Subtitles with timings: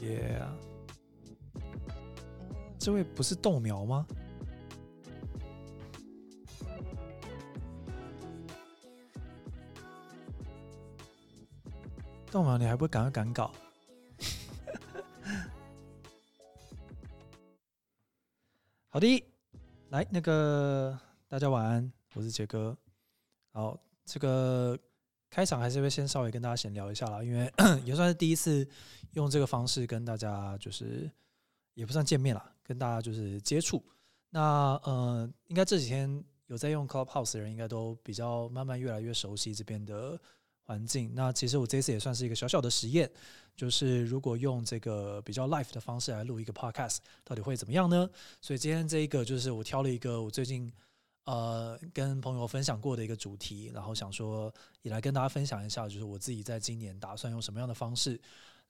[0.00, 0.46] 耶、
[2.78, 4.06] 这位不是豆苗吗？
[12.30, 13.50] 豆苗，你还不赶快赶稿？
[18.90, 19.24] 好的，
[19.88, 22.76] 来，那个大家晚安，我是杰哥。
[23.52, 24.78] 好，这个
[25.36, 27.52] 开场还是会先稍微跟大家闲聊一下啦，因为
[27.84, 28.66] 也算是第一次
[29.12, 31.10] 用这个方式跟大家，就是
[31.74, 33.84] 也不算见面啦，跟大家就是接触。
[34.30, 40.18] 那呃，应该这几天有在用 Clubhouse 的人，应该都比较慢慢越来越熟悉这边的
[40.62, 41.12] 环境。
[41.14, 43.06] 那其实我这次也算是一个小小的实验，
[43.54, 48.08] 就是如果用这个比较 live 的方式来录一个 podcast，到底会怎么样呢？
[48.40, 50.72] 所以今天这一个就是我挑了一个我最近
[51.26, 58.20] 呃跟朋友分享过的一个主题，然后想说也来跟大家分享一下，就是我自己在今年打算用什么样的方式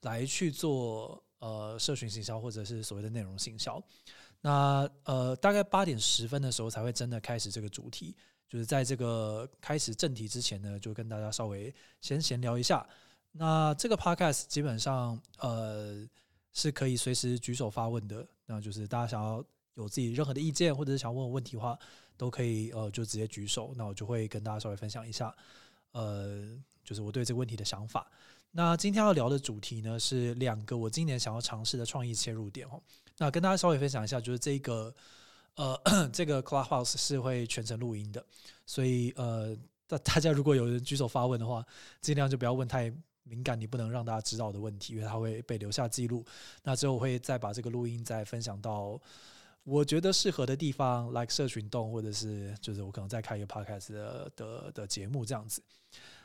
[0.02, 3.82] 来去做呃社群行销或者是所谓的内容行销。
[4.40, 8.16] 那呃大概八点十分的时候才会真的开始这个主题。
[8.48, 12.86] 就是在这个开始正题之前呢，就跟大家稍微先闲聊一下。
[13.32, 16.06] 那这个 podcast 基本上呃
[16.52, 21.76] 是可以随时举手发问的，那就是大家想要有自己任何的意见或者是想问我问题的话，
[22.16, 25.34] 都可以呃就直接举手，那我就会跟大家稍微分享一下，
[25.92, 28.10] 呃就是我对这个问题的想法。
[28.50, 32.80] 那今天要聊的主题呢是两个我今年想要尝试的创意切入点哦。
[33.18, 34.94] 那跟大家稍微分享一下，就是这个。
[35.56, 35.74] 呃，
[36.12, 38.22] 这个 Clubhouse 是会全程录音的，
[38.66, 39.56] 所以呃，
[39.86, 41.64] 大大家如果有人举手发问的话，
[42.02, 46.22] 尽量就不要问太敏感，你不能让大家知道的问题，因为它会被留下记录。
[46.62, 49.00] 那之后我会再把这个录音再分享到
[49.66, 55.60] 我觉得适合的地方，like 社群动，或者是就是我可能再开一个 podcast 的的的节目这样子。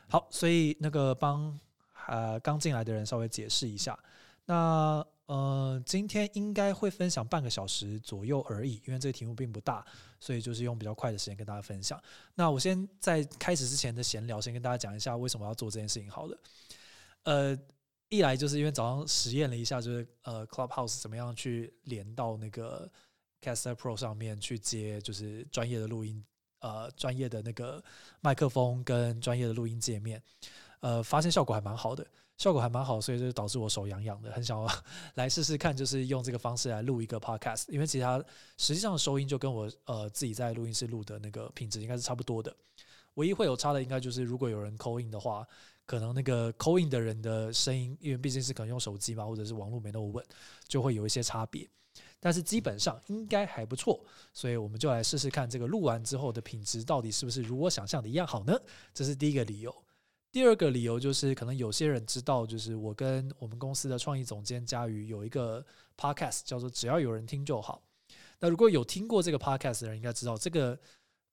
[0.08, 1.58] 好，所以那个帮
[2.06, 3.98] 呃刚进来的人稍微解释一下，
[4.46, 5.04] 那。
[5.26, 9.82] 呃，今天应该会分享半个小时左右而已，因为这个题目并不大，
[10.20, 11.98] 所以就是用比较快的时间跟大家分享。
[12.34, 16.10] 那我先在开始之前的闲聊，先跟大家讲一下为什么要做这件事情。
[16.10, 16.38] 好了，
[17.22, 17.58] 呃，
[18.10, 22.90] 一来就是因为早上实验了一下，就是呃，Clubhouse 怎么样去连到那个
[23.42, 26.24] Caster Pro 上面去接，就是专业的录音，
[26.60, 27.82] 呃，专业的那个
[28.20, 30.22] 麦克风跟专业的录音界面，
[30.80, 32.06] 呃，发现效果还蛮好的。
[32.38, 34.68] 效果还蛮好，所以就导致我手痒痒的，很想要
[35.14, 37.66] 来试试看，就是用这个方式来录一个 podcast。
[37.68, 38.18] 因为其他
[38.56, 42.52] 实际上收音就跟我呃自己在录音室录的那个品质应该是差不多的，
[43.14, 45.46] 唯一会有差的应该就是如果有人 call in 的话，
[45.86, 50.24] 可能那个 call in 的人的声音，因为毕竟是可能用手机嘛，或者是网络没那么稳，
[50.66, 51.68] 就会有一些差别。
[52.24, 54.00] 但是基本上应该还不错，
[54.32, 58.56] 所以我们就来试试看这个录完之后的品质到底是不是如我想象的一样好呢？
[58.94, 59.74] 这是第一个理由。
[60.30, 65.66] 第二个理由就是，可能有些人知道，就是我跟我们公司的创意总监佳宇有一个
[65.98, 67.82] podcast，叫做“只要有人听就好”。
[68.38, 70.78] 那如果有听过这个 podcast 的人，应该知道这个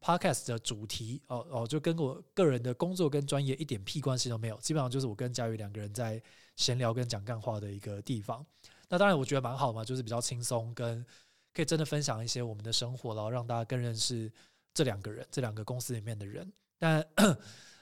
[0.01, 6.21] podcast 的主题哦哦，就跟我个人的工作跟专业一点屁关系都没有，基本上就是我跟佳宇两个人在
[6.57, 8.45] 闲聊跟讲干话的一个地方。
[8.89, 11.05] 那当然我觉得蛮好嘛，就是比较轻松，跟
[11.53, 14.31] 可以真的分享一些我们的生活，然后让大家更认识
[14.73, 16.51] 这两个人，这两个公司里面的人。
[16.77, 17.05] 但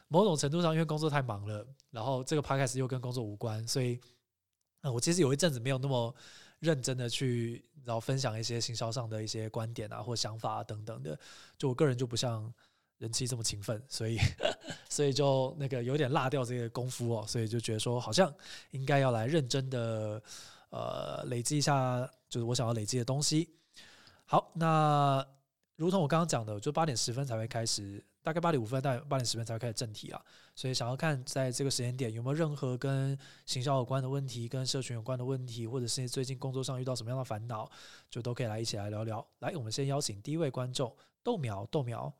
[0.09, 4.00] 某种程度上，因为工作太忙了，然后这个 podcast 又跟工作无关，所以，
[4.81, 6.13] 我其实有一阵子没有那么
[6.59, 11.18] 认真的去，然后分享一些行销上的一些观点啊或想法啊等等的。
[11.57, 12.51] 就我个人就不像
[13.00, 14.18] 人气这么勤奋，所以，
[14.89, 18.34] 所以就那个有点落掉这个功夫哦，所以就觉得说，好像
[18.72, 20.24] 应该要来认真的，
[20.69, 23.55] 呃，累积一下，就是我想要累积的东西。
[24.25, 25.25] 好，那
[25.75, 28.03] 如同我刚刚讲的，就八点十分才会开始。
[28.23, 30.22] 大概八点五分到八点十分才会开始正题啊，
[30.53, 37.72] 所以想要看在这个时间点有没有任何跟行销有关的问题、跟社群有关的问题，或者是最近工作上遇到什么样的烦恼，
[38.09, 39.25] 就都可以来一起来聊聊。
[39.39, 40.94] 来，我们先邀请第一位观众
[41.24, 42.13] 豆苗，豆苗。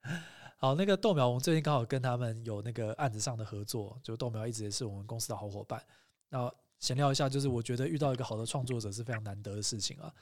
[0.56, 5.84] 好，那个豆苗，我们最近刚好跟他们有那个案子上的合作，就豆苗一直也是我们公司的好伙伴。
[6.30, 6.50] 那
[6.82, 10.12] 闲聊一下，就是我觉得遇到一个好的创作者是非常难得的事情啊，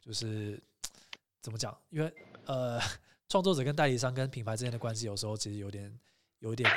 [0.00, 0.58] 就是
[1.42, 1.78] 怎么讲？
[1.90, 2.10] 因为
[2.46, 2.80] 呃。
[3.28, 5.92] 创作者跟代理商跟品牌之间的关系，有时候其实有点
[6.38, 6.70] 有点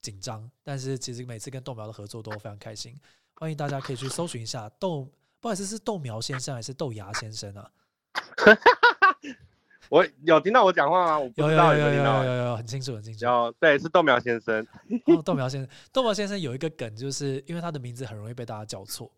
[0.00, 2.98] 紧张，但是其实每次跟豆苗的合作都非常开心。
[3.34, 5.06] 欢迎大家可以去搜寻一下豆，
[5.38, 7.70] 不好意思，是豆苗先生还是豆芽先生啊？
[9.92, 11.18] 我有听到我讲话吗？
[11.18, 13.26] 我有有有有有有有很清楚很清楚。
[13.26, 14.66] 有对，是豆苗先生。
[15.04, 19.12] 哦豆苗先生，豆苗先生有一个梗，就是因为他的名字很容易被大家叫错。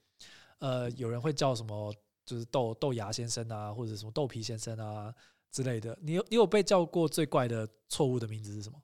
[0.58, 1.94] 呃，有人会叫什么，
[2.26, 5.14] 就是豆豆芽先生啊，或者什么豆皮先生啊。
[5.52, 8.76] 之类的，你有你有被叫过最怪的错误的名字是什么？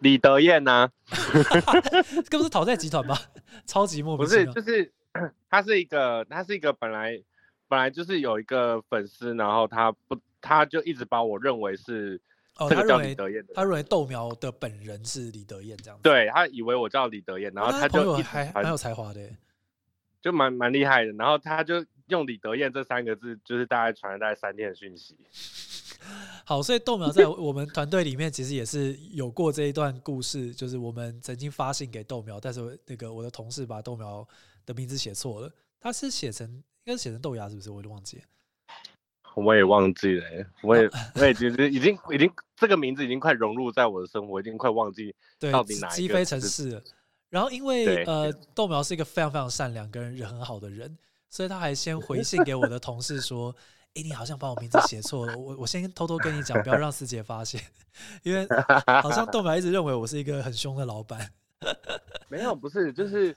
[0.00, 0.90] 李德燕呐，
[2.28, 3.16] 这不是讨债集团吗？
[3.64, 4.92] 超级莫名不是，就是
[5.48, 7.18] 他是一个，他是一个本来
[7.68, 12.20] 本来就是有一个粉丝，然后他不，他就一直把我认为是
[12.58, 19.36] 哦，这个叫李德燕的他认为豆苗的本人是李德燕这样子，对他以为我叫李德燕，然后他就还蛮有才华的耶。
[20.20, 25.14] 就蛮蛮厉害的，然后他就用李德燕这三个字，就是大概传了大概三天的讯息。
[26.46, 34.26] 好，所以豆苗在 我们团队里面其实也是有过这一段故事，就是我们曾经发信给豆苗，但是那个我的同事把豆苗
[34.64, 37.70] 的名字写错了，他是写成应该是写成豆芽是不是？
[37.70, 38.22] 我有点忘记了。
[39.34, 46.82] 我也忘记了欸，我也我也觉得已经已经这个名字已经快融入在我的生活，已经快忘记对到底哪，一城市了。
[47.30, 50.96] 然后因为呃，豆苗是一个非常非常善良跟人很好的人，
[51.28, 53.52] 所以他还先回信给我的同事说
[53.94, 57.60] ：“诶，你好像把我名字写错了，我我先偷偷跟你讲，不要让师姐发现，
[58.22, 58.46] 因为
[59.02, 61.28] 好像豆苗一直认为我是一个很凶的老板。
[62.28, 63.36] 没有，不是，就是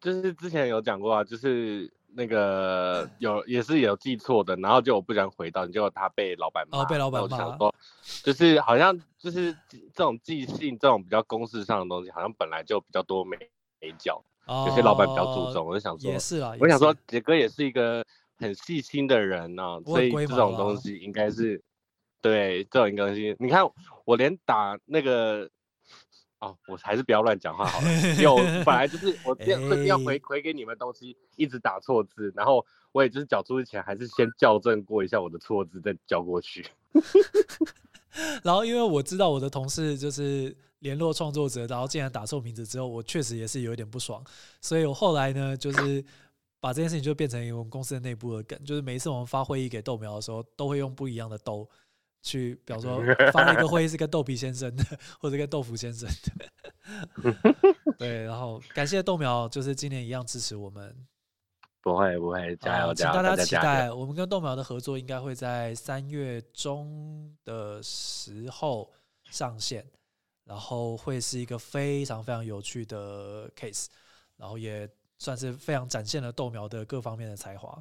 [0.00, 7.74] 就是之前有讲过啊，就是那个 有也是有记错的，然后就我不想回到，结果他被老板骂，哦被老板骂想说，
[8.24, 13.36] 就是好像就是这种记性这种比较公式上的东西，好像本来就比较多没
[13.80, 18.02] 没教，哦，有些老板比较注重，我就想说也，是啦，我想说杰哥也是一个
[18.38, 21.62] 很细心的人呢、我所以这种东西应该是
[22.22, 23.62] 对这种东西，你看
[24.04, 25.50] 我连打那个。
[26.40, 27.88] 哦，我还是不要乱讲话好了。
[28.14, 36.66] 因为我 本来就是我这这边要回哎回给你们东西，一直打错字，然后我也就是缴出去前还是先校正过一下我的错字，再交过去。
[38.42, 44.22] 然后因为我知道我的同事就是联络创作者，然后竟然打错名字之后，我确实也是有一点不爽，
[44.60, 46.04] 所以我后来呢，就是
[46.60, 51.68] 把这件事情就变成我们公司的内部的梗，就是每一次我们发会议给豆苗的时候，都会用不一样的豆
[52.26, 53.00] 去，比方说
[53.32, 54.84] 发了一个会议是跟豆皮先生的，
[55.20, 56.08] 或者跟豆腐先生
[57.22, 57.34] 的，
[57.96, 61.06] 对，然后感谢豆苗，就是今年一样支持我们，
[61.80, 63.94] 不会不会，加油加油，大家期待，油！
[63.96, 68.92] 我们跟豆苗的合作应该会在三月中的时候
[69.30, 69.86] 上线，
[70.44, 73.86] 然后会是一个非常非常有趣的 case，
[74.36, 74.88] 然后也
[75.18, 77.80] 算是非常展现了豆苗的各方面的才华。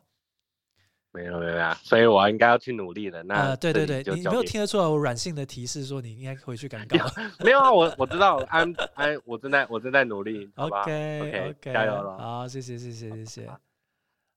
[1.16, 3.24] 没有没有没有，所以我应该要去努力的。
[3.24, 6.98] 那呃，对对对，你没有听得出来我软性的提示说你应该回去赶稿
[7.40, 7.72] 没有啊？
[7.72, 13.50] 我我知道，安安，我正在我正在努力，好吧 OK OK，OK，加油了好，谢谢谢谢谢谢。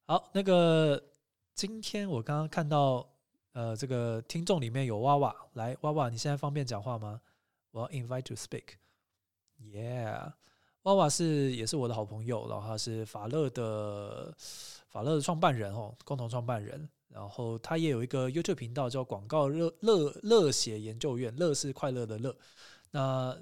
[0.07, 1.03] 好，那个
[1.55, 3.07] 今天我刚刚看到
[3.53, 7.21] 呃，这个听众里面有娃娃，来娃娃，你现在方便讲话吗？
[7.73, 8.63] 我要 invite to speak。
[9.61, 10.33] Yeah，
[10.83, 14.33] 娃娃是也是我的好朋友，然后他是法乐的
[14.88, 16.88] 法乐的创办人哦，共同创办人。
[17.08, 22.37] 然后他也有一个 YouTube 频道叫“广告乐乐乐写研究院”，乐是快乐的乐。
[22.90, 23.37] 那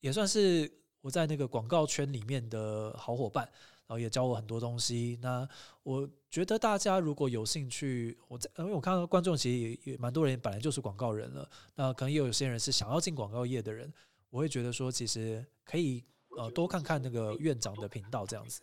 [0.00, 0.70] 也算是
[1.00, 3.44] 我在那个广告圈里面的好伙伴，
[3.86, 5.16] 然后也教我很多东西。
[5.22, 5.48] 那
[5.84, 13.90] 我觉得大家如果有兴趣，我在因为我看到观众其实也也蛮多人本来就是广告人了，那可能也有些人是想要进广告业的人，
[14.28, 16.04] 我会觉得说其实可以
[16.36, 18.60] 呃多看看那个院长的频道这样子。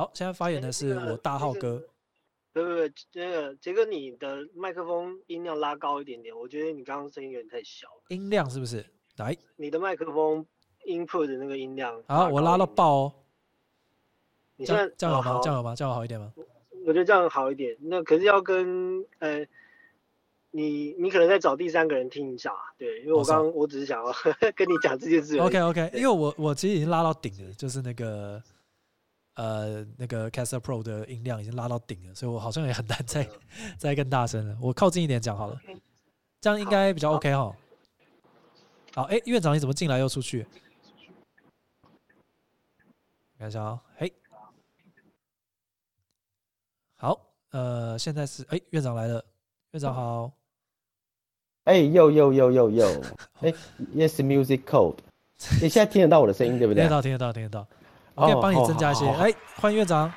[0.00, 1.78] 好，现在发言的是我大浩哥。
[2.54, 8.02] 不不不，这个杰哥，你的麦克风音量拉高一点点，我觉得你刚刚声音有点太小了。
[8.08, 8.82] 音量是不是？
[9.18, 10.46] 来，你的麦克风
[10.86, 12.64] input 的那个音量，好，我拉到。
[12.64, 13.12] 爆哦。
[14.56, 15.40] 这你现在样这样好吗？
[15.42, 15.74] 这样好吗？
[15.76, 16.32] 这样好一点吗？
[16.86, 17.76] 我觉得这样好一点。
[17.82, 19.46] 那可是要跟呃，
[20.50, 24.10] 你你可能再找第三个人听一下，对，因为我刚刚我只是想要
[24.56, 25.36] 跟你讲这件事。
[25.38, 28.42] OK OK，因为我我其实已经拉到顶了，就是那个
[29.40, 33.26] 呃那个 Caster Pro 的音量已经拉到顶了，所以我好像也很难再
[33.78, 34.58] 再更大声了。
[34.60, 35.58] 我靠近一点讲好了，
[36.40, 37.56] 这样应该比较 OK 哈。
[38.94, 40.46] 好，哎，院长你怎么进来又出去？
[43.38, 44.12] 看一下啊，嘿，
[46.96, 47.18] 好，
[47.52, 49.24] 呃，现在是哎院长来了，
[49.70, 50.30] 院长好，
[51.64, 52.86] 哎又又又又又，
[53.40, 53.50] 哎，
[53.96, 54.98] Yes Music Code，
[55.62, 56.82] 你现在听得到我的声音对不对？
[56.82, 56.90] 听得？
[56.90, 57.79] 到听得到听得到，我
[58.20, 59.06] 可以哦帮你增加一些。
[59.08, 60.12] 哎，欢迎院长。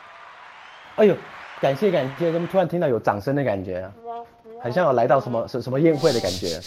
[0.95, 1.15] 哎呦，
[1.59, 3.91] 感谢感谢，怎么突然听到有掌声的感觉啊？
[4.61, 6.59] 很像有来到什么什什么宴会的感觉。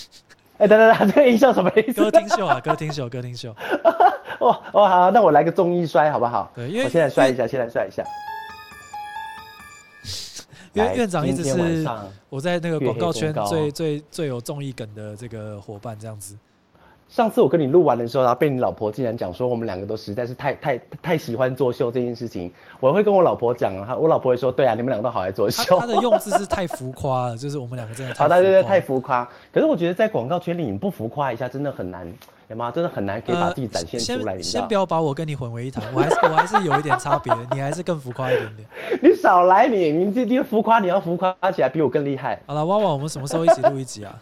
[0.59, 2.02] 哎，等等等，这个音效什么意思？
[2.02, 3.55] 歌厅秀啊，歌厅秀，歌厅秀。
[4.40, 6.50] 哦哦好，那我来个综艺摔好不好？
[6.55, 8.02] 对，因为我现在摔一下，现在摔一下。
[8.02, 8.09] 来
[10.85, 11.88] 因为院长一直是
[12.28, 16.37] 我在那个广告圈最最最有综艺梗的这个伙伴，这样子。
[17.16, 25.80] 上次我跟你录完的时候，然后被你老婆竟然讲说我们两个都实在是太太太喜欢作秀这件事情，我会跟我老婆讲啊，我老婆会说，对啊，你们两个都好爱作秀。
[25.80, 29.26] 他他的用字是太浮夸了，就是我们两个真的太好，对对对，太浮夸。
[29.50, 32.06] 可是我觉得在广告圈里，你不浮夸一下真的很难，
[32.49, 32.70] 有吗？
[32.70, 34.75] 真的很难可以把自己展现出来，你先先不？
[34.75, 38.68] 要把我跟你混为一谈，我还是我还是有一点差别，你还是更浮夸一点点。
[39.00, 42.38] 你少来你，你这这浮夸，你要浮夸起来比我更厉害。
[42.46, 44.14] 好了，汪汪，我们什么时候一起录一集啊？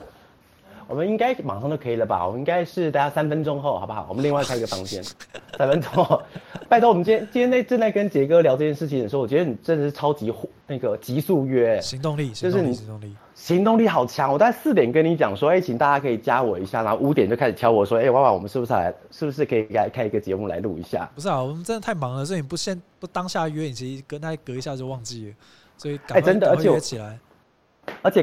[0.89, 2.27] 我们应该马上就可以了吧？
[2.27, 4.07] 我们应该是大家三分钟后，好不好？
[4.09, 5.03] 我们另外开一个房间，
[5.59, 6.23] 三分钟后。
[6.69, 13.15] 拜托，我们今天今天在正在跟杰哥聊这件事情的时候，我觉得你真的是超级火那个急速约，行动力，行动力，就是你行动力。
[13.35, 14.33] 行动力好强。
[14.33, 21.11] 我大概四点跟你讲说，哎、请大家可以加我一下，然后五点就开始敲我说，哎、娃娃，我们是不是来，是不是可以来开一个节目来录一下？
[21.15, 25.35] 不是啊，我们真的太忙了，所以你不先不当下约，你其实跟他隔一下就忘记了，
[25.77, 27.07] 所以赶快哎真的而且我约起来。
[27.07, 27.21] 而且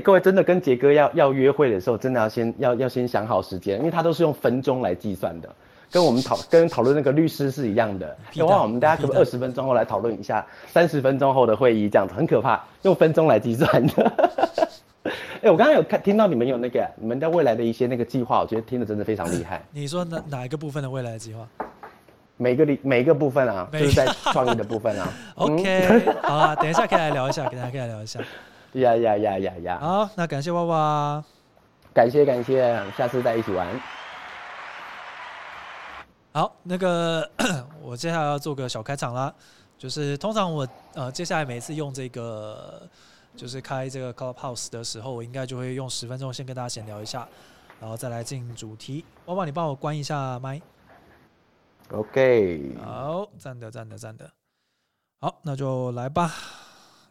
[0.04, 5.50] 各位真的跟杰哥要要约会的时候，真的要先要要先想好时间，因为他都是用分钟来计算的，
[5.92, 8.08] 跟我们讨跟讨论那个律师是一样的。
[8.32, 14.12] 屁蛋的话，我们大家可不可以二十分钟后来讨论一下，三十分钟后的会议这样子很可怕，用分钟来计算的。
[15.44, 19.60] 哎、我刚刚有看听到你们有那个你们在未来的一些那个计划，我觉得听的真的非常厉害。
[19.72, 21.48] 你说哪哪一个部分的未来计划
[22.38, 25.12] 每个里每一个部分啊，就是在创意的部分啊。？
[25.38, 28.20] OK，好啊，等一下可以来聊一下，等一下可以来聊一下。
[28.74, 29.80] 呀呀呀呀呀！
[29.80, 31.24] 好，那感谢娃娃。
[31.94, 33.68] 感谢感谢，下次再一起玩。
[36.34, 37.30] 好，那个
[37.84, 39.34] 我接下来要做个小开场啦，
[39.78, 42.88] 就是通常我呃接下来每次用这个
[43.36, 47.28] 就是开这个 Clubhouse 的时候，我应该就会用十分钟先跟大家闲聊一下，
[47.82, 49.04] 然后再来进主题。
[49.26, 50.62] 娃娃，你帮我关一下麦。
[51.92, 54.32] OK，好，赞的赞的赞的。
[55.20, 56.32] 好，那就来吧。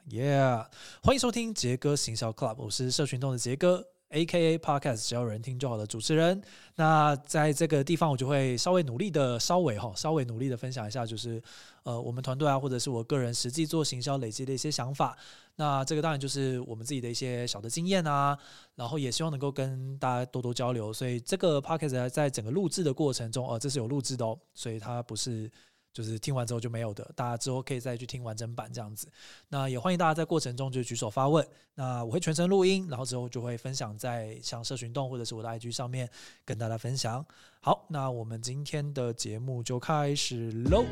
[0.08, 0.66] Yeah，
[1.02, 4.58] 欢迎收听杰哥行销 Club，我是社群中的杰哥，A.K.A.
[4.58, 6.42] Podcast 只要有人听就好的主持人。
[6.74, 11.40] 那在这个地方，我就会稍微努力的，稍微哈，稍微努力的分享一下，就是
[11.84, 15.16] 呃，我们团队啊，或者是我个人实际做行销累积的一些想法。
[15.56, 18.36] 那这个当然就是我们自己的一些小的经验啊，
[18.74, 20.92] 然后也希望能够跟大家多多交流。
[20.92, 25.48] 所以这个 podcast 在整个录制的过程中，呃、这是有录制的哦，所以它不是
[25.92, 29.08] 就是听完之后就没有的，大家之后可以再去听完整版这样子。
[29.48, 36.08] 那也欢迎大家在过程中就举手发问，那我会全程录音，然后之后就会分享在像社群动或者是我的 IG 上面
[36.44, 37.24] 跟大家分享。
[37.60, 40.84] 好，那我们今天的节目就开始喽。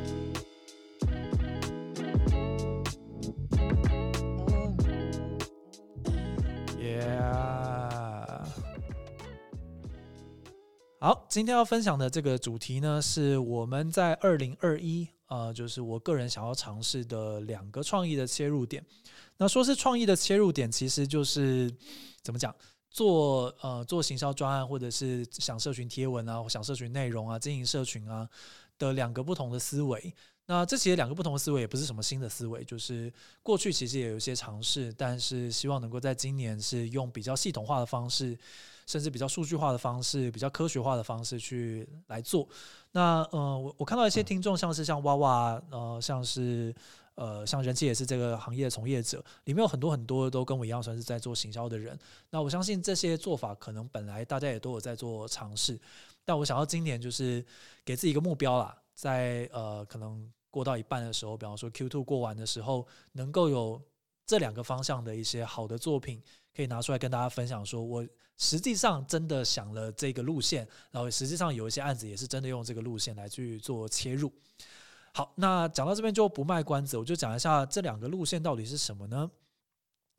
[11.00, 18.84] 好，今天要分享的这个主题呢，是我们在二零二一，呃，就是我个人想要尝试的两个创意的切入点。
[19.36, 21.72] 那说是创意的切入点，其实就是
[22.20, 22.52] 怎么讲，
[22.90, 28.28] 做呃做行销专案，或者是想社群贴文啊，想社群内容啊，经营社群啊
[28.76, 30.12] 的两个不同的思维。
[30.46, 33.12] 那这其实两个不同的思维也不是什么新的思维，就是
[33.44, 38.36] 过去其实也有一些尝试，但是希望能够在今年是用比较系统化的方式，
[38.88, 42.48] 甚至比较数据化的方式、比较科学化的方式去来做。
[42.92, 46.74] 那呃，我我看到一些听众，像是像娃娃，呃，像是
[47.14, 51.98] 呃，像人气也是这个行业的从业者，里面有很多很多都跟我一样，算是在做行销的人。
[52.30, 55.78] 那我相信这些做法可能本来大家也都有在做尝试，
[56.24, 57.44] 但我想要今年就是
[57.84, 63.78] 给自己一个目标啦，在呃可能过到一半的时候，比方说 Q two 过完的时候，能够有
[64.24, 66.22] 这两个方向的一些好的作品，
[66.58, 68.04] 可以拿出来跟大家分享，说我
[68.36, 74.32] 实际上真的想了这个路线，然后实际上有一些案子也是真的用这个路线来去做切入。
[75.14, 79.30] 好，那讲到这边就不卖关子，我就讲一下这两个路线到底是什么呢？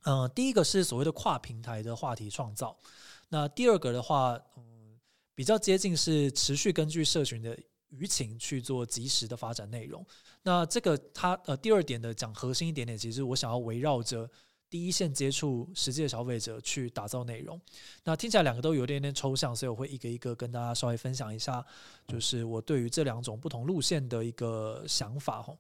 [0.06, 2.74] 嗯、第一个是所谓的跨平台的话题创造，
[3.28, 4.98] 那第二个的话，嗯，
[5.36, 7.54] 比较接近是持续根据社群的
[7.92, 10.06] 舆情去做及时的发展内容。
[10.44, 14.30] 那这个它呃第二点的讲核心一点点，其实我想要围绕着
[14.70, 17.60] 第一线接触实际的消费者去打造内容。
[18.04, 21.66] 那听起来两个都有点点抽象，所以我会一个一个跟大家稍微分享一下，
[22.08, 25.56] 就是我对于这两种不同路线的一个想法哈。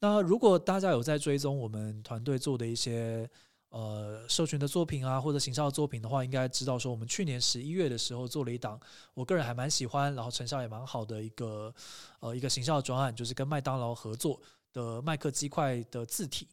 [0.00, 3.28] 那如果大家有在追踪我们团队做的一些
[3.70, 8.78] 呃社群的作品啊，或者行销的作品的话，应该知道说我们去年十一月的时候做了一档，
[9.14, 11.74] 我个人还蛮喜欢，然后成效也蛮好的一个
[12.20, 14.38] 呃一个行销的专案，就是跟麦当劳合作
[14.74, 16.46] 的麦克鸡块的字体。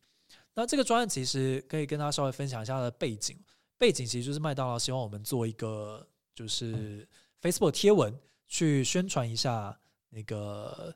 [0.54, 3.38] 那这个专案其实可以跟大家稍微分享一下它的背景，
[3.78, 6.06] 背景其实就是麦当劳希望我们做一个
[6.36, 7.08] 就是
[7.42, 8.14] Facebook 贴文
[8.48, 9.78] 去宣传一下
[10.10, 10.94] 那个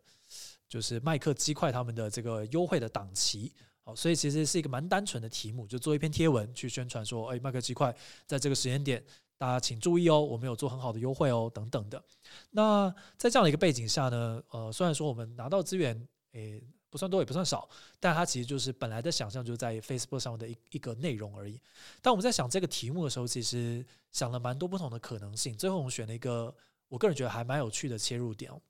[0.67, 3.53] 就是麦克鸡块他们的这个优惠的档期。
[3.87, 7.95] 好，所以其实是一个蛮单纯的题目，就做一篇贴文去宣传说，哎，麦克鸡块
[8.25, 9.03] 在这个时间点，
[9.37, 12.03] 大家请注意哦，我们有做很好的优惠哦，等等的。
[12.49, 16.63] 那在这样的一个背景下呢，呃，虽然说我们拿到资源，诶、
[16.95, 17.67] 不算多也不算少，
[17.99, 21.59] 但它其实就是本来的想象就在 Facebook 上的一一个内容而已。
[22.01, 26.55] 但我们在想这个题目的时候，其实想了蛮多不同的可能性，最后我们选了一个
[26.87, 28.61] 我个人觉得还蛮有趣的切入点哦。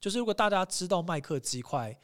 [0.00, 1.96] 就是如果大家知道麦克鸡块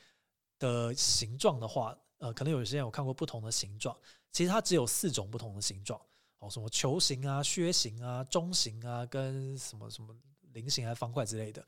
[0.60, 3.96] 的形状的话，呃，可能有些人有看过不同的形状，
[4.30, 6.00] 其实它只有四种不同的形状
[6.38, 10.14] 哦，什么球形啊、靴形啊、中形啊，跟什么什么
[10.52, 11.66] 菱形还是方块之类的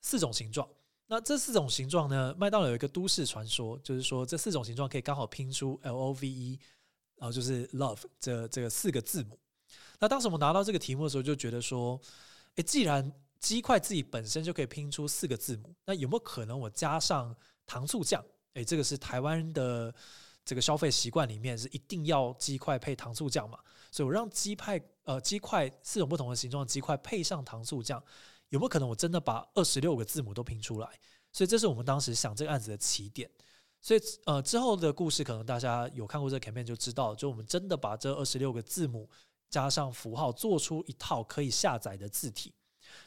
[0.00, 0.68] 四种形状。
[1.12, 6.58] 那这四种形状呢，麦当劳有一个都市传说，就是说这四种形状可以刚好拼出 L O V E，
[7.16, 9.38] 然后就是 Love 这这四个字母。
[9.98, 12.00] 那当时我们拿到这个题目的时候，就觉得说，
[12.54, 18.24] 诶，既然鸡块自己本身就可以拼出四个字母，那有没有可能我加上糖醋酱？
[18.54, 19.94] 诶，这个是台湾的
[20.46, 23.58] 这个消费习惯里面是一定要鸡块配糖醋酱嘛？
[23.90, 28.02] 所以我让鸡派呃鸡块四种不同的形状鸡块配上糖醋酱。
[28.52, 30.88] 有没有可能我真的把二十六个字母都拼出来？
[31.32, 33.30] 所以这是我们当时想这个案子的起点。
[33.80, 39.08] 所以呃之后的故事可能大家有看过这个 campaign 就知道，就我们真的把这二十六个字母
[39.48, 42.54] 加上符号，做出一套可以下载的字体。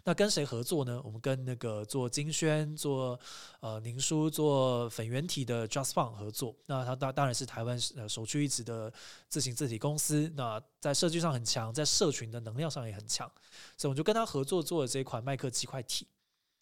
[0.04, 1.02] 那跟谁合作呢？
[1.04, 3.20] 我们跟那个做金宣、做
[3.60, 6.56] 呃宁书、做粉圆体的 Just Fun 合作。
[6.66, 8.92] 那它当当然是台湾呃首屈一指的
[9.28, 10.32] 自行字体公司。
[10.36, 13.32] 那在设计上很强，在社群的能量上也很强，
[13.78, 16.08] 所以我们就跟他合作做了这一款麦克鸡块体。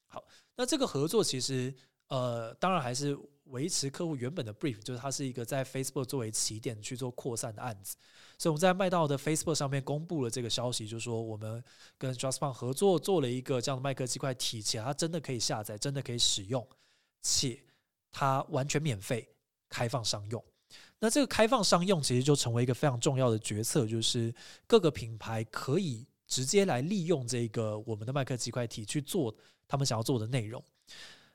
[0.08, 0.24] 好，
[0.56, 1.74] 那这个合作其实
[2.08, 3.18] 呃，当然还是。
[3.53, 7.95] 维持客户原本的 brief，就是它是一个在 Facebook 作为起点去做扩散的案子，
[8.38, 11.63] 所以我们在麦道的 Facebook 上面公布了这个消息，就是说我们
[11.98, 16.67] 跟 JustFont 合作做了一个这样的麦克鸡块体，且它真的可以下载，真的可以使用，
[17.22, 17.63] 且
[18.12, 19.29] 它完全免费
[19.69, 20.43] 开放商用。
[21.00, 24.33] 那这个开放商用其实就成为一个非常重要的决策，就是
[24.65, 29.36] 各个品牌可以直接来利用这个我们的麦克鸡块体去做
[29.67, 30.63] 他们想要做的内容。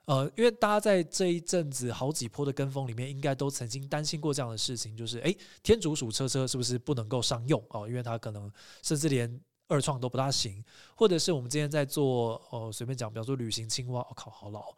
[0.08, 7.86] 呃，因为大家在这一阵子好几波的跟风里面，应该都曾经担心过这样的事情，就是诶，天竺鼠车车是不是不能够商用哦？
[7.86, 8.50] 因为它可能
[8.82, 14.74] 甚至连二创都不大行，或者是我们今天在做哦，随便讲，比方说旅行青蛙，我靠，好老。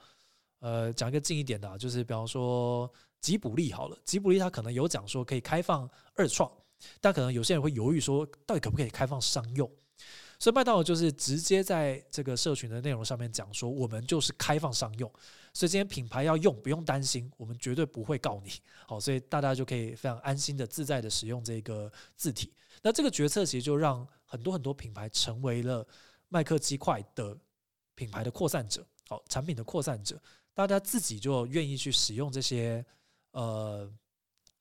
[0.58, 6.50] 呃，讲一个近一点的，就是比方说吉卜力好了，吉卜力它可能有讲说可以开放二创，
[7.00, 9.70] 但可能有些人会犹豫说，到底可不可以开放商用？
[10.40, 15.06] 所以麦当劳就是直接在这个社群的内容上面讲说，我们就是开放商用，
[15.52, 18.50] 所以今天品牌要用不用担心，我们绝对不会告你。
[18.86, 22.50] 好，所以大家就可以非常安心的、自在的使用这个字体。
[22.80, 25.86] 那这个决策其实就让很多很多品牌成为了
[26.28, 27.36] 麦克鸡块的
[27.94, 30.18] 品牌的扩散者，好，产品的扩散者，
[30.54, 32.82] 大家自己就愿意去使用这些
[33.32, 33.92] 呃。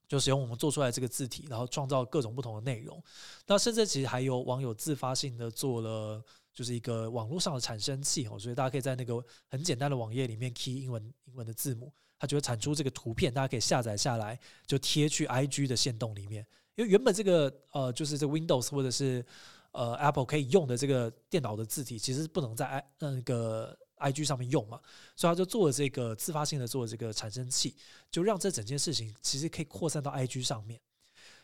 [0.10, 3.02] 就使用我们做出来这个字体，然后创造各种不同的内容。
[3.46, 16.44] 那甚至其实还有网友自发性的做了，就是一个网络上的产生器哦，所以大家可以在那个很简单的网页里面 key 英文英文的字母，它就会产出这个图片，大家可以下载下来，就贴去 IG 的线动里面。
[16.74, 19.24] 因为原本这个呃，就是这 Windows 或者是
[19.74, 23.78] 呃 Apple 可以用的这个电脑的字体，其实不能在 i 那个。
[24.00, 24.82] I G 上面用嘛，
[25.16, 27.76] 所以他就做了这个自发性的做这个产生器，
[28.10, 30.80] 就让这整件事情其实可以扩散到 I G 上面。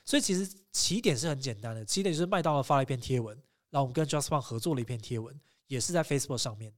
[0.03, 3.35] 所以其实起点是很简单的，起点就是麦当劳发了一篇贴文，
[3.69, 6.77] 然后我们跟 JustFont 合作了一篇贴文，也是在 Facebook 上面的。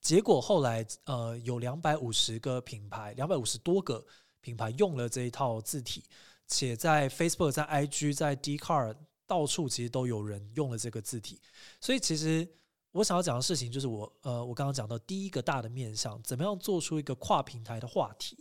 [0.00, 4.04] 结果后来呃有两百五十个品牌，两百五十多个
[4.40, 6.04] 品牌用了这一套字体，
[6.46, 11.40] 且在 Facebook、在 I G、在 d c a r 到处其实都有人用了这个字体，
[11.80, 12.46] 所以其实。
[12.92, 18.36] 我想要讲的事情就是我呃，我刚刚讲到第一个大的面向，怎么样做出一个跨平台的话题？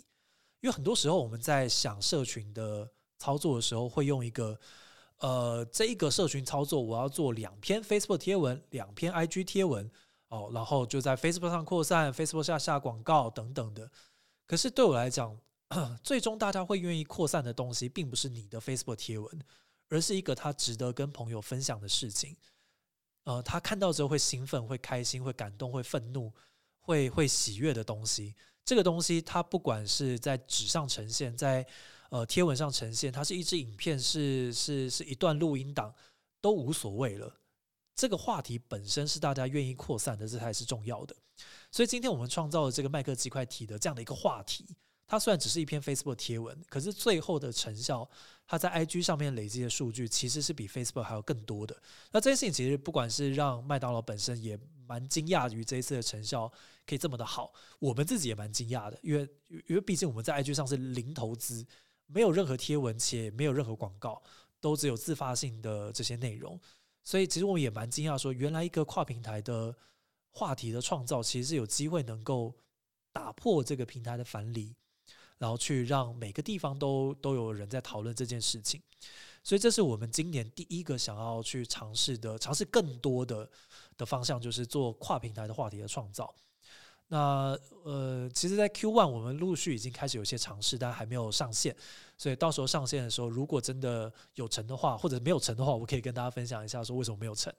[0.59, 4.59] 因为很多时候我们在想社群的操作的时候，会用一个
[5.17, 9.89] 呃，这一个社群操作，我要做两篇 Facebook 贴文，两篇 IG 贴文
[10.27, 13.89] 哦，然后就在 Facebook 上扩散，Facebook 下下广告等等的。
[14.45, 15.39] 可是对我来讲，
[16.03, 19.41] 最终大家会愿意扩散的东西，并不是你的 Facebook 贴文，
[19.89, 22.35] 而是一个他值得跟朋友分享的事情。
[23.23, 26.33] 呃，他看到之后会兴奋、会开心、会感动、会愤怒、
[26.79, 28.35] 会会喜悦的东西。
[28.63, 31.65] 这个东西，它不管是在纸上呈现，在
[32.09, 35.93] 呃贴文上呈现，它是一支影片，是是是一段录音档，
[36.39, 37.39] 都无所谓了。
[37.95, 41.15] 这个话题本身是大家愿意扩散的，这才是重要的。
[41.71, 44.77] 所以今天我们创造了这个麦克鸡块体的这样的一个话题。
[45.11, 48.09] 它虽然只是一篇 Facebook 贴文，可是最后的成效，
[48.47, 51.75] 它在 IG 上面累积的数据其实是比 Facebook 还要更多的。
[52.13, 56.49] 那这件事情其实不管是让麦当劳本身也蛮惊讶于这一次的成效
[56.87, 59.27] 可以这么的好，我们自己也蛮惊讶的，因为
[59.67, 61.67] 因为毕竟我们在 IG 上是零投资，
[62.07, 64.23] 没有任何贴文，且没有任何广告，
[64.61, 66.57] 都只有自发性的这些内容，
[67.03, 69.75] 所以其实我们也蛮惊讶，说原来一个跨平台的
[70.29, 72.55] 话题的创造，其实是有机会能够
[73.11, 74.73] 打破这个平台的樊篱。
[75.41, 78.79] 然后去让每个地方都都有人在讨论这件事情。
[79.43, 83.49] 所以这是我们今年第一个想要去尝试的，尝试更多的
[83.97, 86.31] 的方向，就是做跨平台的话题的创造。
[87.07, 91.75] 那呃，其实，在 Q One 我们陆续已经开始有些尝试，但还没有上线。
[92.19, 97.51] 所以到时候上线的时候，如果真的有成的话，或者没有成的话，我可以跟大家分享一下，说为什么没有成。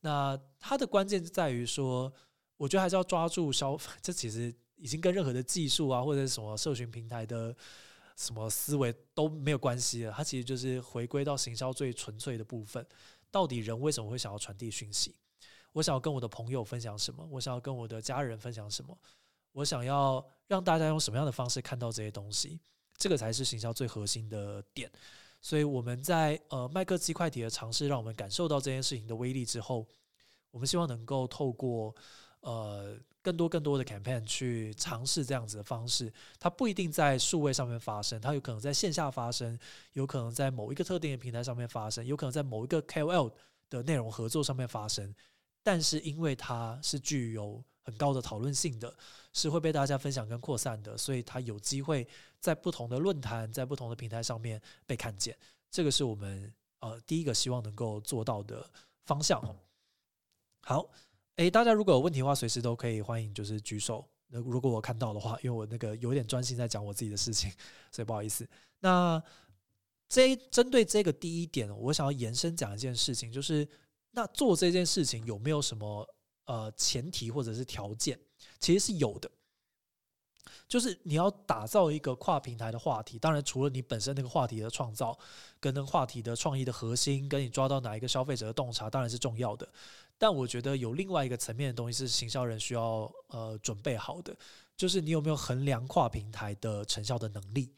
[0.00, 2.10] 那它的关键就在于说，
[2.56, 7.54] 我觉得还是要抓住消， 这其实已经跟任何的技术啊，或者什么社群平台的
[8.16, 10.12] 什么思维都没有关系了。
[10.16, 12.86] 它其实就是回归到行销最纯粹的部分，
[13.30, 15.14] 到底人为什么会想要传递讯息？
[15.72, 17.26] 我想要跟我的朋友分享什么？
[17.30, 18.96] 我想要跟我的家人分享什么？
[19.52, 22.58] 我想要让大家用什么样的方式看到这些东西？
[22.96, 24.90] 这个才是行销最核心的点。
[25.42, 29.86] 所以我们在呃麦克鸡块体的尝试，让我们感受到这件事情的威力之后，
[30.50, 31.94] 我们希望能够透过
[32.40, 36.12] 呃更多更多的 campaign 去尝试这样子的方式。
[36.38, 39.58] 它不一定在数位上面发生，它有可能在线下发生，
[39.94, 43.32] 有可能在某一个特定的平台上面发生，有可能在某一个 KOL
[43.68, 45.12] 的内容合作上面发生。
[45.64, 48.94] 但是因为它是具有很高的讨论性的，
[49.32, 52.06] 是会被大家分享跟扩散的，所以它有机会
[52.38, 55.36] 在不同的论坛、在不同的平台上面被看见。
[55.68, 58.70] 这个是我们呃第一个希望能够做到的
[59.04, 59.42] 方向。
[60.62, 60.88] 好，
[61.36, 64.06] 诶，大家如果有问题的话，随时都可以欢迎就是举手。
[64.28, 67.50] 那如果我看到的话，因为我那个有点专心在讲我自己的事情，
[67.92, 68.48] 所以不好意思。
[68.80, 69.22] 那
[70.08, 73.66] 这针对这个第一点，我想要延伸讲一件事情，就是。
[74.12, 76.08] 那做这件事情有没有什么
[76.46, 78.18] 呃前提或者是条件？
[78.58, 79.30] 其实是有的，
[80.66, 83.18] 就是你要打造一个跨平台的话题。
[83.18, 85.18] 当然，除了你本身那个话题的创造，
[85.60, 89.70] 跟那个话题的创意的核心，跟你抓到哪一个消费者的洞察，当然是重要的。
[90.18, 94.36] 但我觉得有另外一个层面的东西是行销人需要呃准备好的，
[94.76, 97.72] 就是你有没有衡量跨平台的成效的能力。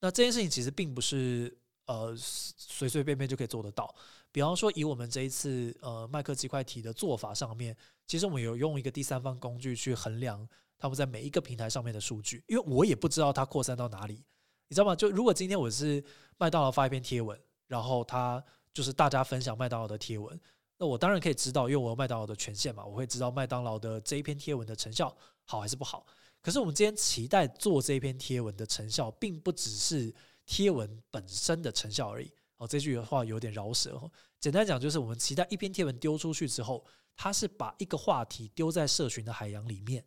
[0.00, 3.94] 那这件事情其实并不是呃随随便便就可以做得到。
[4.32, 14.24] 比方说，以我们这一次呃麦克鸡块体的做法上面，其实我们有用一个第三方工具去衡量他们在每一个平台上面的数据，因为我也不知道它扩散到哪里，
[14.68, 14.96] 你知道吗？
[14.96, 16.02] 就如果今天我是
[16.36, 18.42] 麦当劳发一篇贴文，然后他
[18.72, 20.38] 就是大家分享麦当劳的贴文，
[20.76, 26.06] 那我当然可以知道，因为我有麦当劳的权限嘛，我会知道麦当劳的这一篇贴文的成效好还是不好。
[26.42, 32.30] 可是我们今天期待做这一篇贴文的成效，并不只是贴文本身的成效而已。
[32.58, 34.10] 哦，这句话有点饶舌哦。
[34.38, 36.84] 简单讲，就是我们期待一篇贴文丢出去之后，
[37.16, 40.04] 它是把一个话题丢在社群的海洋里面，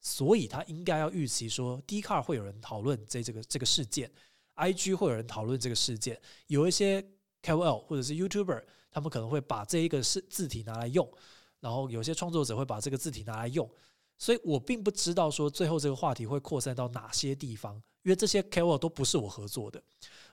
[0.00, 4.10] 所以它应该要预期说，D 卡会有人讨论这这个这个事件
[4.56, 7.00] ，IG 会有人讨论这个事件，有一些
[7.42, 11.08] KOL 或者是 YouTuber，他们可能会把这一个是字体拿来用，
[11.60, 13.68] 然后有些创作者会把这个字体拿来用，
[14.16, 19.82] 所以我并不知道说最后这个话题会扩散到哪些地方，因为这些 KOL 都不是我合作的。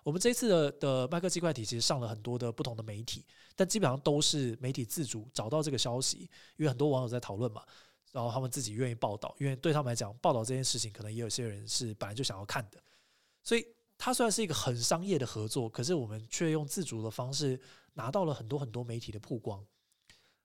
[0.03, 7.63] 我们这一次的的麦克鸡块体其实上了很多的不同的媒体，但基本上都是媒体自主找到这个消息，因为很多网友在讨论嘛，
[8.11, 12.79] 然后他们自己愿意报道，因为对他们来讲，报道这件事情可能也有些人是本来就想要看的，
[13.41, 13.65] 所以
[13.97, 17.59] 它虽然是一个很商业的合作，可是我们却用自主的方式
[17.95, 19.65] 拿到了很多很多媒体的曝光。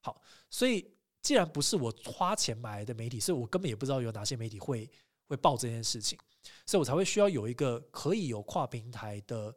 [0.00, 4.90] 好，所以既然不是我花钱买来的媒体，所以我根本也不知道有哪些媒体会
[5.26, 6.18] 会报这件事情。
[6.64, 9.54] 所以我才会需要有一个可以有跨平台的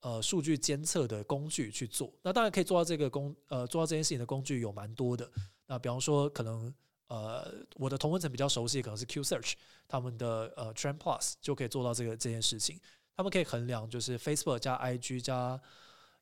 [0.00, 2.12] 呃数据监测的工具去做。
[2.20, 5.30] 那当然可以做到这个工呃做到这件事情的工具有蛮多的。
[5.66, 6.74] 那比方说，可能
[7.06, 9.52] 呃我的同温层比较熟悉，可能是 Q Search
[9.86, 12.80] 他们的呃 Trend Plus 就可以做到这个这件事情。
[13.16, 15.60] 他们可以衡量就是 Facebook 加 IG 加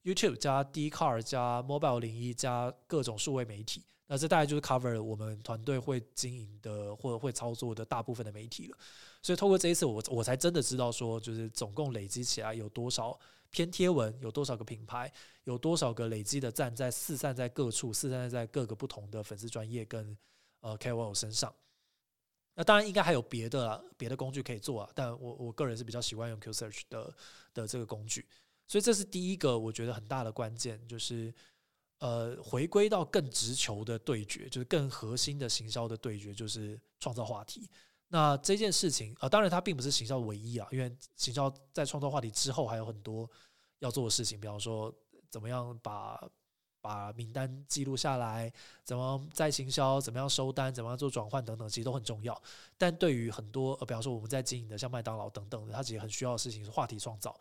[0.05, 3.83] YouTube 加 D Car 加 Mobile 零一加各种数位媒体。
[4.07, 8.77] 那这大概就是 cover 我们团队会经营的或者会操作的大部分的媒体了。
[9.23, 15.11] 所以透过这一次，我我才真的知道说，就是总共累积起来有多少篇贴文，有多少个品牌，
[15.45, 20.15] 有多少个累积的赞在四散在各处，四散在各个不同的粉丝专业跟
[20.61, 21.53] 呃 KOL 身上。
[22.55, 27.15] 那当然应该还有别的别的工具可以做啊，但我我个人是比较喜欢用 Q Search 的
[27.55, 28.27] 的这个工具。
[28.67, 31.33] 所以这是第一个我觉得很大的关键，就是
[31.99, 37.71] 呃回归到更直球的对决，就是更核心的行销的对决，就是创造话题。
[38.09, 43.29] 那这件事情啊，当然它并不是行销唯一啊，因为行销在创造话题之后还有很多
[43.81, 44.95] 要做的事情，比方说
[45.31, 46.23] 怎么样把
[46.85, 48.53] 把名单记录下来，
[48.85, 52.39] 怎么在行销，怎么样收单，怎么样做转换等等，其实都很重要。
[52.77, 57.35] 但对于很多呃，比方说我们在经营的像麦当劳等等的，它其实很需要的事情是话题创造，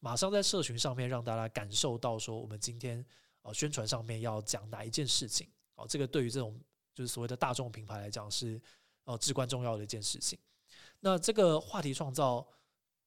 [0.00, 3.06] 马上在社群上面让大家感受到说我们今天
[3.42, 6.60] 呃宣传上面要讲哪一件事情哦，这个对于这种
[6.92, 8.60] 就是所谓的大众品牌来讲是。
[9.04, 10.38] 哦，至关重要的一件事情。
[11.00, 12.46] 那这个话题创造，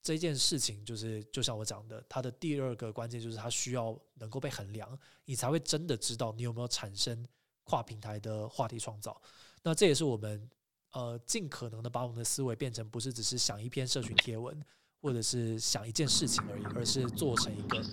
[0.04, 7.26] 这件事情就是就像我讲的，它的第二个关键就是它需要能够被衡量，你才会真的知道你有没有产生
[7.64, 9.22] 跨平台的话题创造。
[9.62, 10.50] 那这也是我们
[10.94, 14.60] 呃尽可能的把我们的思维变成不是只是想一篇社群贴文，
[15.02, 17.84] 或者是想一件事情而已，而是做成一个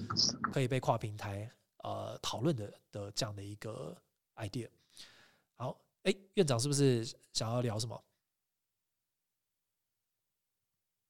[0.50, 1.50] 可以被跨平台
[1.82, 3.94] 呃讨论的的这样的一个
[4.36, 4.68] idea。
[5.56, 8.02] 好，哎，院长是不是想要聊什么？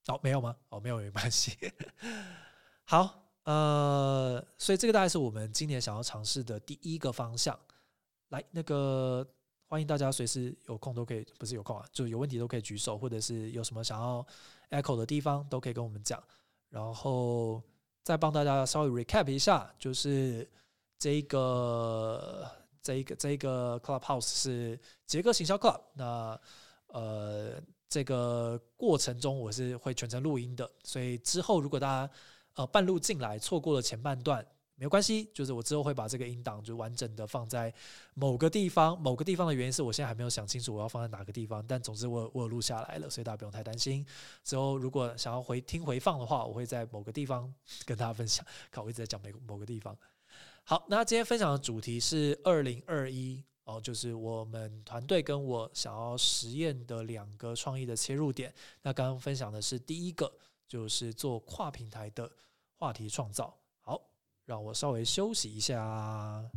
[0.08, 0.56] 哦，没有吗？
[0.70, 1.56] 哦，没有没关系。
[2.84, 7.58] 好，呃，所以这个大概是我们今年想要尝试的第一个方向。
[8.30, 9.26] 来，那个
[9.66, 14.26] 欢迎大家随时有空都可以，不是有空啊，就有问题都可以举手，或者是有什么想要
[14.70, 16.22] echo 的地方都可以跟我们讲。
[16.70, 17.62] 然后
[18.02, 20.50] 再帮大家稍微 recap 一下，就是
[20.98, 25.78] 这个这一个这一个 clubhouse 是杰克行销 club。
[25.92, 26.40] 那
[26.86, 27.62] 呃。
[27.88, 32.12] 这个过程中我是会全程录音的，所以之后如果大家
[32.54, 37.72] 呃半路进来错过了前半段，没有关系，就是我之后会把这个音档就完整的放在
[38.14, 44.06] 某个地方，某个地方的原因是我现在还没有想清楚我要放在哪个地方，但总之我我录下来了，所以大家不用太担心。
[44.44, 47.52] 之后如果想要回听回放的话，我会在某个地方
[47.84, 48.44] 跟大家分享。
[48.70, 49.96] 看我一直在讲每某个地方。
[50.62, 53.42] 好，那今天分享的主题是二零二一。
[53.68, 58.52] 哦，就是我们团队跟我想要实验的两个创意的切入点。
[58.80, 60.32] 那刚刚分享的是第一个，
[60.66, 62.30] 就是做跨平台的
[62.78, 63.54] 话题创造。
[63.82, 64.00] 好，
[64.46, 66.50] 让我稍微休息一下。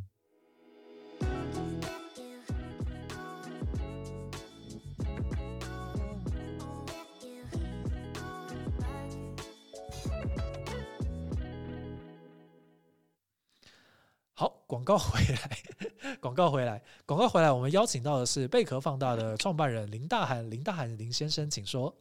[14.34, 15.58] 好，广告回来，
[16.20, 17.52] 广告回来，广告回来。
[17.52, 21.94] 我们邀请到的是贝壳放大的创办人林大涵，林大涵林先生，请说。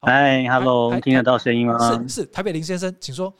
[0.00, 1.78] 嗨，Hello，听得到声音吗？
[2.06, 3.34] 是是，台北林先生，请说。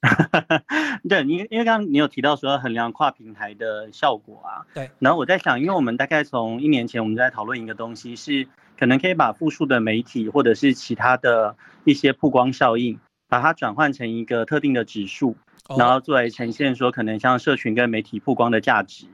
[1.08, 4.90] 对，你因为刚刚你有提到说要衡量跨平台的效果啊，对。
[4.98, 15.36] 然后我在想，因为我们大概从一年前我们在讨论一个东西，是可能可以把复数的媒体或者是其他的一些曝光效应，把它转换成一个特定的指数。
[15.78, 19.06] 然后作为呈现说，可能像社群跟媒体曝光的价值，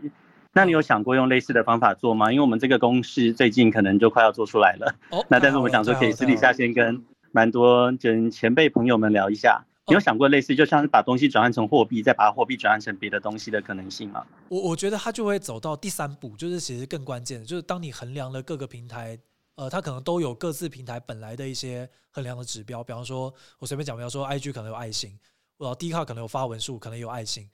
[0.53, 2.33] 那你有想过用类似的方法做吗？
[2.33, 4.95] 因为我们这个公式最近可能就快要做出来了。
[5.11, 14.25] 哦，那但是我想说，可以私底下先跟蛮多跟前辈朋友们聊一下，你有想过类似，就像是把东西转换成货币，再把货币转换成别的东西的可能性吗？
[14.49, 19.19] 我我觉得它就会走到第三步，就是其实更关键的，就是当你衡量了各个平台，
[19.57, 25.13] 呃，它可能都有各自平台本来的一些衡量的指标，比方说，我随便讲，比方说，IG 可能有爱心。
[25.59, 27.49] 我第一号可能有发文数，可能有爱心，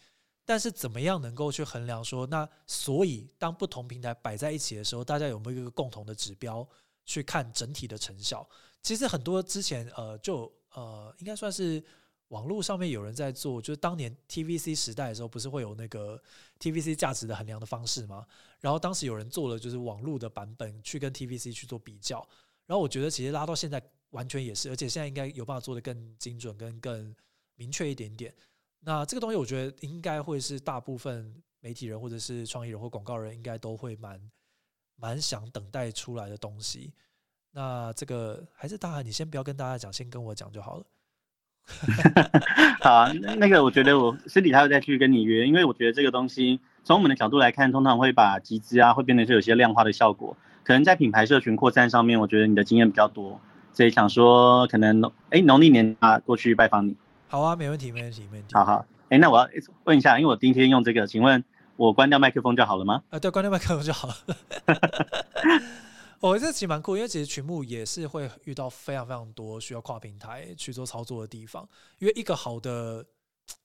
[0.45, 6.69] 但是怎么样能够去衡量说，那所以当不同平台摆在一起的时候，大家有没有一个共同的指标
[7.05, 8.45] 去看整体的成效？
[8.83, 11.81] 其实很多之前呃就呃应该算是
[12.29, 16.21] 网络上面有人在做，就是当年 TVC 时代的时候，不是会有那个
[16.59, 18.27] TVC 价值的衡量的方式吗？
[18.59, 22.27] 然后当时有人做了就是网络的版本去跟 TVC 去做比较，
[22.67, 27.15] 然后我觉得其实拉到现在完全也是，而且现在应该有办法做的更精准跟更。
[27.63, 28.35] 明确一点点，
[28.81, 34.21] 那这个东西我觉得应该会是大部分媒体人或者是创意人或广告人应该都会蛮
[34.97, 36.93] 蛮想等待出来的东西。
[37.53, 40.85] 那这个还是大海，你先不要跟大家讲，先跟我讲就好了。
[42.83, 50.37] 好啊，那个我觉得我私底下再去跟你约，因为我觉得这个东西从我们的角度来看，通常会把集资啊会变得是有些量化的效果。
[50.65, 53.41] 可能在品牌社群扩散上面，我觉得你的经验比较多，
[53.73, 56.97] 所以想说可能哎农历年啊过去拜访你。
[57.33, 58.55] 好啊，没问题，没问题，没问题。
[58.55, 59.49] 好好，哎，那我要
[59.85, 61.43] 问一下，因为我第一天用这个，请问
[61.77, 63.03] 我关掉麦克风就好了吗？
[63.09, 64.17] 啊，对，关掉麦克风就好了。
[66.21, 71.67] 我 这其实蛮酷，因为其实群目也是会遇到非常非常多需要跨平台去做操作的地方。
[72.01, 73.03] 因为一个好的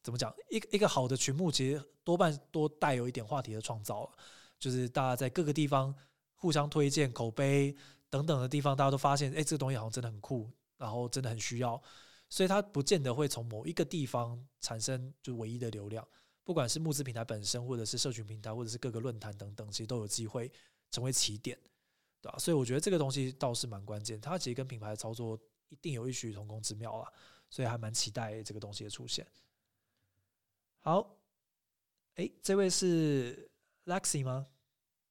[0.02, 4.10] 怎么讲，一个一个好的群目，其实多半都带有一点话题的创造，
[4.58, 5.94] 就是大家在各个地方
[6.36, 7.76] 互相推荐、口碑
[8.10, 11.82] 等等的地方，大家都发现，哎，这个东西好像真的很酷，然后真的很需要。
[12.30, 16.06] 所以它不见得会从某一个地方产生就唯一的流量，
[16.44, 20.52] 不管是募资平台本身，或者是社群平台，或者是各个论坛等等，其实都有机会
[20.92, 21.58] 成为起点，
[22.22, 22.38] 对吧？
[22.38, 27.12] 所以我觉得这个东西倒是蛮关键，它其实跟品牌的操作一定有异曲同工之妙啊，
[27.50, 29.26] 所以还蛮期待这个东西的出现。
[30.80, 31.18] 好，
[32.16, 33.50] 哎，这位是
[33.86, 34.48] Lexi 吗？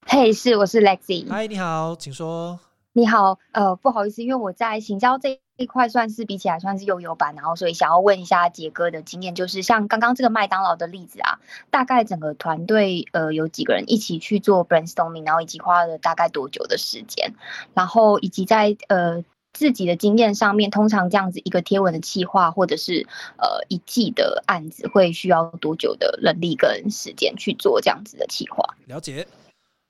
[0.07, 1.29] 嘿，是，我是 Lexi。
[1.29, 2.59] 嗨，你好，请说。
[2.93, 11.41] 你好，呃，不好意思，因为我在行销这这块算是比起来算是悠悠版，然后所以想要问一下杰哥的经验，就是像刚刚这个麦当劳的例子啊，
[11.71, 17.33] 大概整个团队呃有几个人一起去做 brainstorming，然后以及花了大概多久的时间，
[17.73, 23.07] 然后以及在呃自己的经验上面，通常这样子一个贴文的企划或者是
[23.39, 28.77] 呃一季的案子，会需要多久的人力跟时间去做这样子的企划？
[28.85, 29.27] 了解。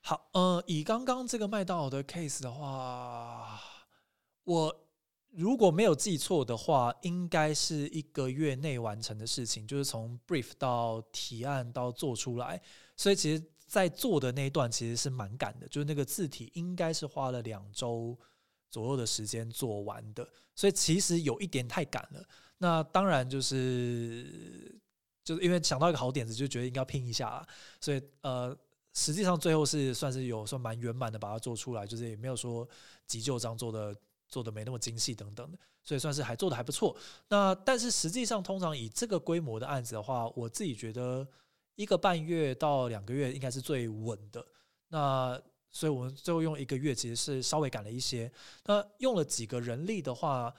[0.05, 3.59] 好，呃，以刚刚这个麦当劳的 case 的话，
[4.44, 4.76] 我
[5.37, 12.61] 如果没有记错的话，应该是一个月内完成的事情，就是从 brief 到提案到做出来。
[12.96, 18.18] 所以其实，在做的那一段其实是蛮赶的，就是那个字体应该是花了两周。
[18.68, 22.22] 左右的时间做完的，所以其实有一点太赶了。
[22.59, 24.79] 那当然就是
[25.25, 27.46] 就是因为想到一个好点子，就觉得应该拼一下啦。
[27.81, 28.55] 所以呃，
[28.92, 32.68] 实际上最后是算是有算蛮圆满的把它做出来，就是也没有说
[33.07, 33.96] 急救章做的
[34.28, 36.96] 做的没那么精细等等的，所以算是还做的还不错。
[37.28, 41.26] 那但是实际上通常以这个规模的案子的话，我自己觉得
[41.74, 44.44] 一个半月到两个月应该是最稳的。
[44.88, 48.30] 那所以我们最后用一个月，其实是稍微赶了一些。
[48.64, 50.54] 那用了几个人力的话，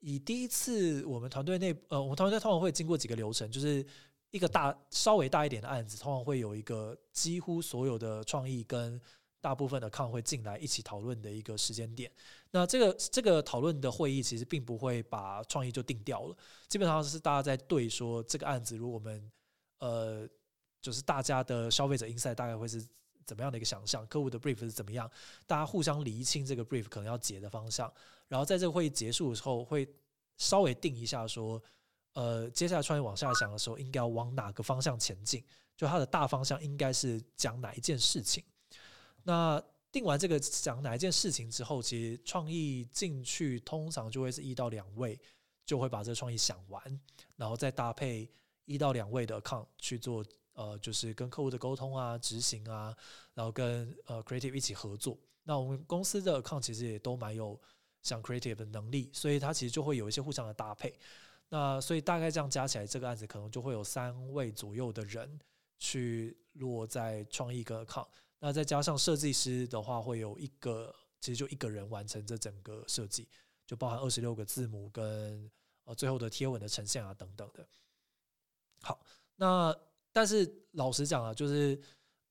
[0.00, 3.86] 以第一次我们团队内，呃，我们团队通常会经过几个流程，就是
[4.30, 9.00] 一个大稍微大一点的案子，通常会有一个几乎所有的创意跟
[9.40, 12.10] 大部分的抗会进来一起讨论的一个时间点。
[12.50, 16.36] 那这个这个讨论的会议其实并不会把创意就定掉了，
[16.68, 19.30] 基本上是大家在对说这个案子，如果我们
[19.78, 20.28] 呃，
[20.80, 22.86] 就是大家的消费者 inside 大概会是。
[23.28, 24.06] 怎么样的一个想象？
[24.06, 25.06] 客户的 brief 是怎么样？
[25.46, 27.92] 大家互相厘清这个 brief 可能要解的方向，
[28.26, 29.86] 然后在这个会议结束的时候，会
[30.38, 31.62] 稍微定一下说，
[32.14, 35.44] 呃，接下来创业往下想的时候，应该要往哪个方向前进？
[35.76, 38.42] 就它的大方向应该是讲哪一件事情？
[39.28, 39.62] 那
[39.92, 45.20] 定完这个讲哪一件事情之后，其实创意进去通常就会是一到两位
[45.66, 46.82] 就会把这个创意想完，
[47.36, 48.26] 然后再搭配
[48.64, 50.24] 一到两位的 account 去做。
[50.54, 52.92] 呃，就是跟客户的沟通啊、执行啊，
[53.32, 55.16] 然后跟呃 creative 一起合作。
[55.44, 57.56] 那我们公司的 account 其实也都蛮有
[58.02, 60.92] 像 creative 的能力，所以它其实就会有一些互相的搭配。
[61.48, 65.38] 那所以大概这样加起来，这个案子可能就会有三位左右的人
[65.78, 68.08] 去落在创意跟 account。
[68.38, 73.28] 那再加上设计师的话，会有一个，其实就一个人完成这整个设计，
[73.66, 75.50] 就包含二十六个字母跟
[75.84, 77.66] 呃最后的贴文的呈现啊等等的。
[78.82, 79.00] 好，
[79.36, 79.76] 那。
[80.10, 81.80] 但是老实讲啊，就是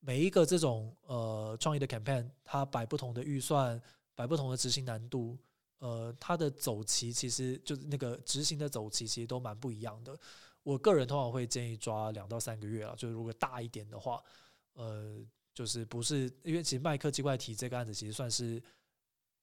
[0.00, 3.80] 每一个这种呃创意的 campaign，它摆不同的预算，
[4.14, 5.38] 摆不同的执行难度，
[5.78, 10.18] 呃，它的走期其实就是那个执行的走期其实都蛮不一样的。
[10.64, 14.22] 我个人通常会建议抓两到三个月啊，就是如果大一点的话，
[14.74, 15.18] 呃，
[15.58, 18.62] 就是不是因为其实麦克奇怪提这个案子其实算是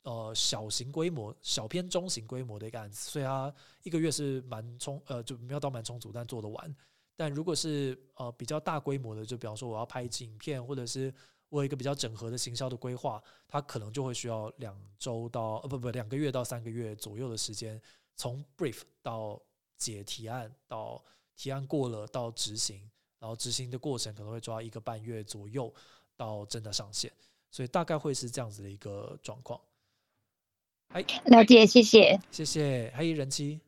[0.04, 6.76] 呃小型规模、小偏中型规模的一个案子，所以它一个月是蛮充呃就没有到蛮充足，但做得完。
[7.18, 11.14] 但如果是呃比较大规模的，就比方说我要拍一支影片，或者是
[11.50, 17.82] 我有一个比较整合的行销的规划，它可能就会需要两周到呃不不两个月到三个月左右的时间，
[18.16, 19.38] 从 brief 到
[19.76, 21.04] 解提案，到
[21.36, 25.74] 提案过了到执行，然后执行的过程可能会抓一个半月左右
[26.18, 27.12] 到真的上线，
[27.52, 29.60] 所以大概会是这样子的一个状况。
[30.90, 33.60] 哎，了解，谢谢，谢谢，还有人机。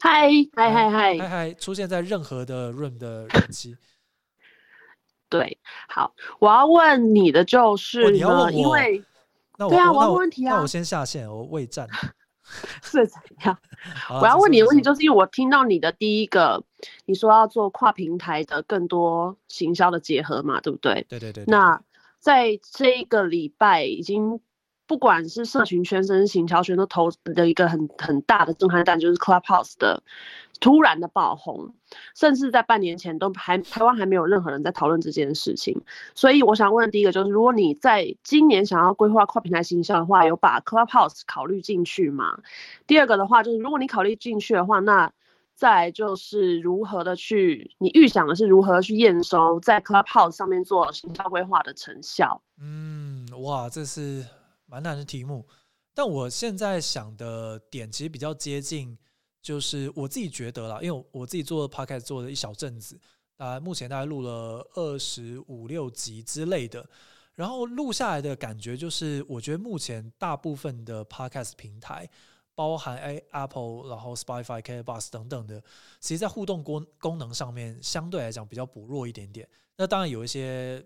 [0.00, 1.54] 嗨嗨嗨嗨嗨嗨！
[1.54, 3.76] 出现在任何的 room 的人机。
[5.30, 9.02] 对，好，我要问你的就是你要问我，因为
[9.56, 11.88] 那对啊，我要问问题啊，那我先下线，我未战。
[12.82, 13.58] 是怎样？
[14.20, 16.62] 我要问你的问题，就是因为我听到你的第一个，
[17.06, 21.06] 你说要做跨平台的更多行销的结合嘛，对不对？
[21.08, 21.44] 对对对。
[21.46, 21.82] 那
[22.18, 24.40] 在这一个礼拜已经。
[24.86, 30.02] 不管是社群圈、甚至行销圈，都投的一个很很大的震撼弹，就是 Clubhouse 的
[30.60, 31.74] 突然的爆红，
[32.14, 35.80] 甚至在半年前都还台湾还没有任何人在讨论这件事情。
[36.14, 42.40] 所以我想问第一个就是，如果你在今年想要规划跨平台行销的话，有把 Clubhouse 考虑进去吗？
[42.86, 45.10] 第二个的话就是，如果你考虑进去的话，那
[45.54, 52.42] 再就是如何的去，你预想的是如何去验收在 Clubhouse 上面做行销规划的成效？
[52.60, 54.24] 嗯，哇，这是。
[54.66, 55.46] 蛮难的题目，
[55.94, 58.98] 但我现在想的点其实比较接近，
[59.42, 62.98] 就是我自己觉得啦，因为我自己做 podcast 做了一小阵子，
[63.36, 66.84] 啊，目前大概录了二十五六集之类的，
[67.34, 72.08] 然后录下来的感觉就是，我觉得目前大部分的 podcast 平台，
[72.54, 75.62] 包含 A Apple，然后 Spotify、k b o s 等等的，
[76.00, 79.48] 其实在互动功功能上面相对来讲比较薄弱一点点。
[79.76, 80.84] 那当然有一些。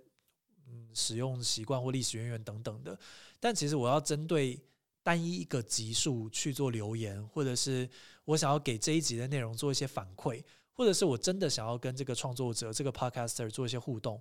[0.71, 2.95] 嗯，使用习惯或历史渊源等等的，
[3.41, 4.62] 但其实我要针对
[5.03, 7.89] 单一一个集数去做留言，或者是
[8.27, 10.45] 我想要给这一集的内容做一些反馈，
[10.75, 14.21] 或者是我真的想要跟这个创作者、这个 podcaster 做一些互动，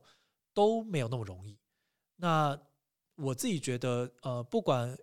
[0.53, 1.57] 都没有那么容易。
[2.15, 2.57] 那
[3.15, 4.97] 我自己觉得，呃，不管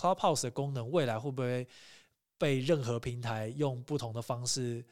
[0.00, 1.68] Clubhouse 的功能未来会不会
[2.38, 4.82] 被任何平台用不同的方式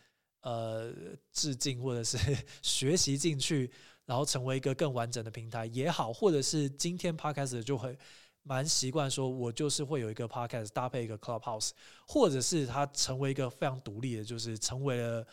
[0.43, 0.93] 呃
[1.33, 2.19] 致敬或者是
[2.61, 3.71] 学习进去，
[4.05, 7.99] 然后成为一个更完整的平台也好，或者是今天 Podcast 就会
[8.43, 11.71] 蛮习惯说，我就是会有一个 Podcast 搭配一个 Clubhouse，
[12.07, 15.27] 或者是它成为一个非常独立的，就是成为了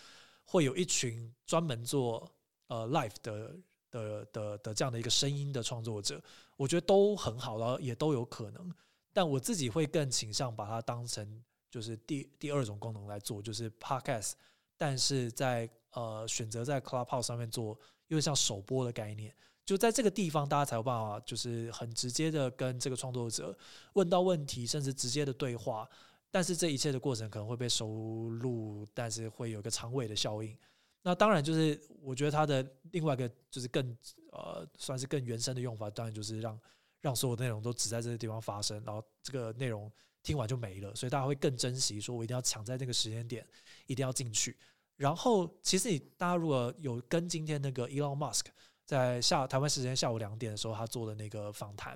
[0.46, 2.32] 会有一群专门做
[2.68, 3.58] 呃 Live 的。
[3.92, 6.22] 的的的这样的一个声音的创作者，
[6.58, 8.70] 我觉得都很好，然后也都有可能。
[9.16, 11.42] 但我自己会更倾向把它当成
[11.72, 14.34] 就是第第二种功能来做，就是 podcast，
[14.76, 19.34] 但是在呃选择在 Clubhouse 上面做，因为像首播的概念，
[19.66, 23.58] 就在这个地方大家才有办法就是很直接的跟这个创作者
[23.94, 25.90] 问到问题，甚至直接的对话。
[26.30, 27.88] 但是这一切的过程可能会被收
[28.30, 30.54] 录，但是会有个长尾的效应。
[31.02, 33.98] 那当然，就是我觉得它的另外一个就是更
[34.34, 36.60] 呃，算是更原生的用法，当然就是让
[37.06, 39.92] 让所有内容都只在这个地方发生，然后这个内容
[40.24, 43.48] 听完就没了，所以大家会更珍惜，说我一定要抢在这个时间点，
[43.86, 44.58] 一定要进去。
[44.96, 48.46] 然后，其实你大家如果有跟今天那个 Elon Musk
[48.88, 51.96] 在下台湾时间下午两点的时候他做的那个访谈，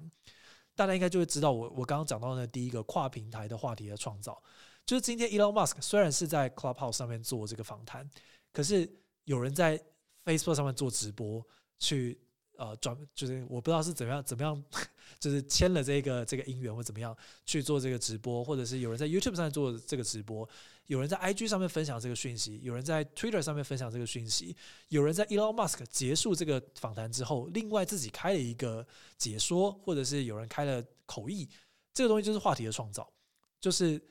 [0.76, 4.39] 大家应该就会知道我我刚刚讲到的第一个跨平台的话题的创造，
[4.86, 8.07] 就是今天 Elon Musk 虽然是在 Clubhouse 上面做这个访谈。
[8.53, 8.88] 可是
[9.24, 9.82] 有人在
[10.24, 11.43] Facebook 上面做直播，
[11.80, 12.20] 去
[12.60, 14.64] 呃转，就是我不知道是怎么样怎么样，
[15.20, 20.47] 就是签了这个这个姻缘或怎么样去做这个直播，或者是有人在 YouTube 上做这个直播，
[20.88, 24.55] 有人在 IG 上面分享这个讯息，有人在 Twitter 上面分享这个讯息，
[24.89, 28.86] 有人在 Elon Musk 结束这个访谈之后，另外自己开了一个
[29.18, 31.49] 解说，或者是有人开了口译，
[31.93, 33.12] 这个东西就是话题的创造，
[33.60, 34.01] 就是。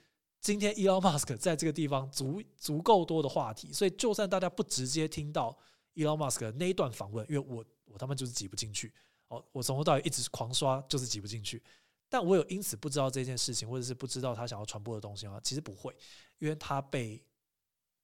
[0.40, 5.59] 今天 Elon Musk 在这个地方足足够多的话题，所以就算大家不直接听到
[5.96, 8.93] Elon Musk 那一段访问，因为我我他妈就是挤不进去，
[9.28, 11.62] 哦，我从头到尾一直狂刷，就是挤不进去。
[12.09, 15.39] 但我有因此不知道这件事情，或者是不知道他想要传播的东西吗？
[15.43, 15.95] 其实不会，
[16.39, 17.22] 因为他被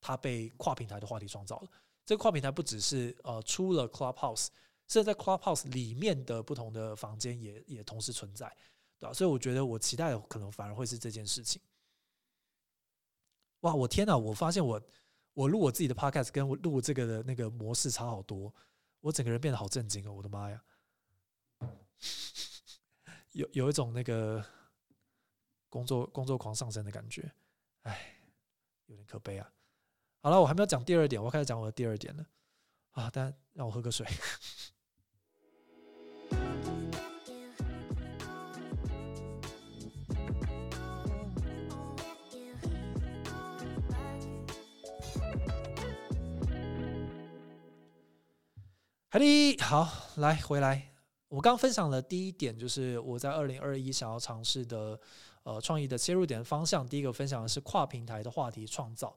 [0.01, 1.69] 他被跨平台的话题创造了。
[2.05, 4.49] 这个跨平台不只是呃出了 Clubhouse，
[4.89, 8.47] 甚至在 Clubhouse 里面的不同的房间也也同时存在，
[8.99, 9.13] 对吧？
[9.15, 11.63] 所以我觉得我期待的可能反而会是这件事情。
[13.61, 13.75] 哇！
[13.75, 14.15] 我天哪！
[14.15, 14.79] 我发现我
[15.33, 18.55] 我录我自己的 podcast 跟我录这个的那个模式差好多，
[19.05, 20.13] 我整个人变得好震惊哦！
[20.15, 20.65] 我的妈呀，
[23.33, 24.43] 有有一种那个
[25.69, 27.31] 工作工作狂上升的感觉，
[27.83, 28.17] 哎，
[28.87, 29.53] 有点可悲啊！
[30.23, 32.27] 好了，我还没有讲第二点，我要开始讲我的第二点了
[32.93, 33.11] 啊！
[33.11, 34.07] 大家让我喝个水。
[49.15, 50.91] 好的，好，来回来。
[51.29, 54.99] 我刚分享了第一点就是我在二零二一想要尝试的
[55.45, 56.85] 呃创意的切入点方向。
[56.85, 59.17] 第一个分享的是跨平台的话题创造。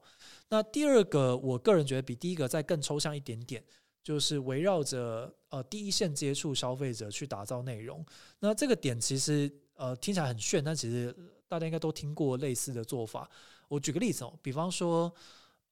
[0.50, 3.60] 那第二个，我个人觉得比第一个再更抽象一点点，
[4.00, 8.06] 就是围绕着呃第一线接触消费者去打造内容。
[8.38, 11.12] 那这个点其实呃听起来很炫，但其实
[11.48, 13.28] 大家应该都听过类似的做法。
[13.66, 15.12] 我举个例子哦，比方说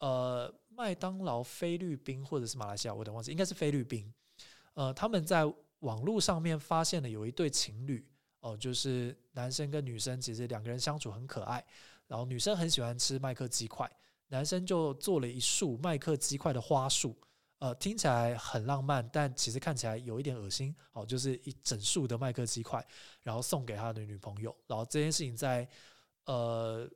[0.01, 0.53] 呃。
[0.77, 4.13] 麦当劳菲律宾或者是马来西亚，我等忘记，应该是菲律宾。
[4.75, 8.07] 呃，他们在网络上面发现了有一对情侣，
[8.41, 11.65] 哦，就是男生跟女生，其实两个人相处很可爱。
[12.07, 13.91] 然后女生很喜欢吃麦克鸡块，
[14.29, 17.17] 男生就做了一束麦克鸡块的花束，
[17.59, 20.77] 呃，听起来很浪漫，但其实看起来有一点恶心。
[20.93, 22.87] 哦，就是一整束的麦克鸡块，
[23.23, 24.55] 然后送给他的女朋友。
[24.67, 25.67] 然后这件事情在
[26.27, 26.87] 呃。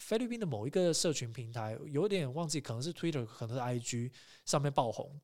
[0.00, 4.10] 菲律宾的某一个社群平台，有点忘记，可能是 Twitter，可能是 IG
[4.46, 5.20] 上面爆红，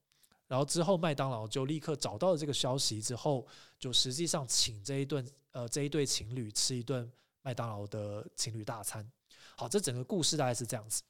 [0.47, 3.47] 然后之后麦当劳就立刻找到了这个消息，之后
[3.79, 7.11] 就实际上请这一顿呃这一对情侣吃一顿
[7.41, 9.11] 麦当劳的情侣大餐。
[9.57, 11.03] 好，这整个故事大概是这样子。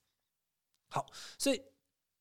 [0.89, 1.05] 好，
[1.37, 1.61] 所以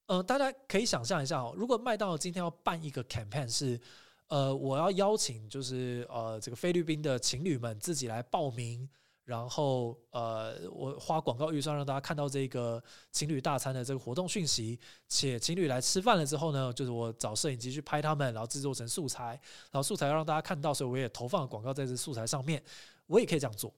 [0.08, 3.80] 呃大家可以想象一下哦，如果麦当劳今天要办一个 campaign，是
[4.28, 8.89] 呃我要邀请就是呃这个菲律宾的情侣们自己来报名。
[9.26, 19.30] 然后，呃，我花广告预算让大家看到这个情侣大餐的这个活动讯息，且情侣来吃饭了之后呢，就是我找摄影机去拍他们，然后制作成素材，
[19.71, 22.63] 然后素材要让大家看到，所以我也投放广告在这素材上面，
[23.07, 23.73] 我也可以这样做。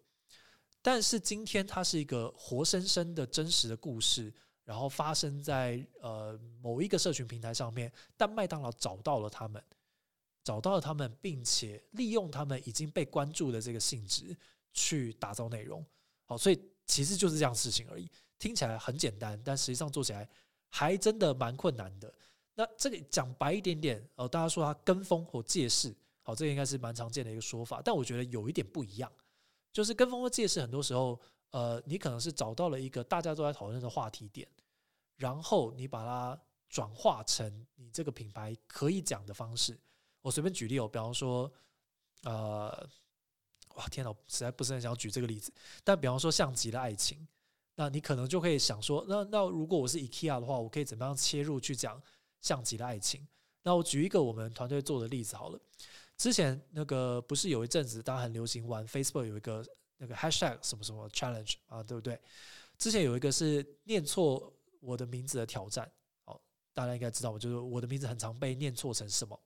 [0.82, 4.34] 但是今天它是一个活生生的真实的故事，
[4.66, 9.64] 然后发生在呃某一个社群平台上面，但麦当劳找到了他们，
[10.44, 14.36] 找到了他们，并且利用他们已经被关注的这个性质。
[14.74, 15.86] 去打造内容，
[16.26, 18.10] 好，所以其实就是这样事情而已。
[18.40, 20.28] 听起来很简单，但实际上做起来
[20.70, 22.14] 还真的蛮困难的。
[22.54, 27.82] 那这个讲白一点点，哦，大家说他跟风或借势，好，这个应该是蛮常见的一个说法。
[27.84, 29.12] 但我觉得有一点不一样，
[29.72, 31.20] 就是跟风的借势，很多时候，
[31.52, 34.48] 呃，你可能是找到了一个大家都在讨论的话题点，
[35.16, 36.40] 然后你把它
[36.70, 39.80] 转化成你这个品牌可以讲的方式。
[40.22, 41.52] 我随便举例哦，比方说，
[42.24, 42.88] 呃，
[43.78, 45.52] 哇，天哪，实在不是很想举这个例子。
[45.84, 47.28] 但比方说，像极了爱情，
[47.76, 52.02] 那你可能就可以想说，那那如果我是 IKEA 的话，我可以怎么样切入去讲
[52.42, 53.28] 像极了爱情？
[53.64, 55.60] 那我举一个我们团队做的例子好了。
[56.18, 59.64] 之前那个不是有一阵子大家很流行玩 Facebook 有一个
[59.98, 62.20] 那个 Hashtag 什么什么 Challenge 啊，对不对？
[62.80, 65.92] 之前有一个是念错我的名字的挑战，
[66.26, 66.40] 哦，
[66.74, 69.40] 大家应该知道，我就是我的名字很常被念错成什么。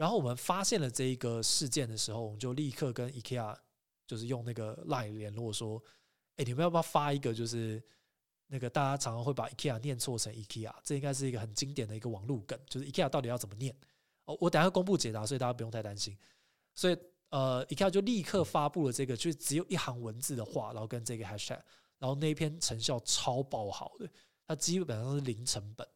[0.00, 3.54] 然后我们发现了这一个事件的时候，我们就立刻跟 IKEA
[4.06, 5.78] 就是用那个 Line 联络说，
[6.36, 7.82] 哎，你们要不要发一个就是
[8.46, 13.76] 那个大家常常会把 IKEA 念错成 IKEA，这应该是一个很经典的一个网络梗，就是 IKEA 到底要怎么念？
[14.24, 16.16] 哦我等下公布解答，所以大家不用太担心。
[16.74, 16.96] 所以
[17.28, 21.60] 呃，IKEA 就立刻发布了这个，就只有一行文字的话，然后跟这个 hashtag，
[21.98, 24.08] 然后那一篇成效超爆好的，
[24.46, 25.86] 它基本上是零成本。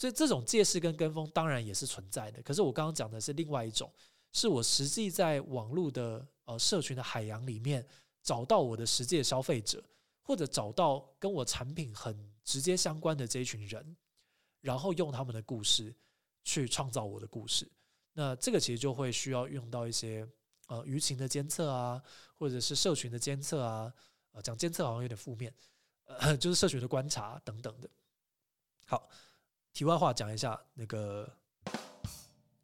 [0.00, 2.40] 所以这种借势跟跟风当然也是存在的。
[2.40, 3.92] 可是我刚刚讲的是另外一种，
[4.32, 7.86] 是我实际在网络的呃社群的海洋里面
[8.22, 9.84] 找到我的实际的消费者，
[10.22, 13.94] 或者找到跟我产品很直接相关的这一群人，
[14.62, 15.94] 然后用他们的故事。
[16.42, 17.70] 去创造我的故事，
[18.14, 20.26] 那这个其实就会需要用到一些
[20.68, 22.02] 呃舆情的监测啊，
[22.38, 23.92] 或者是社群的监测啊，
[24.32, 25.54] 呃讲监测好像有点负面，
[26.06, 27.90] 呃就是社群的观察等等的。
[28.86, 29.06] 好，
[29.72, 31.30] 题外话讲一下，那个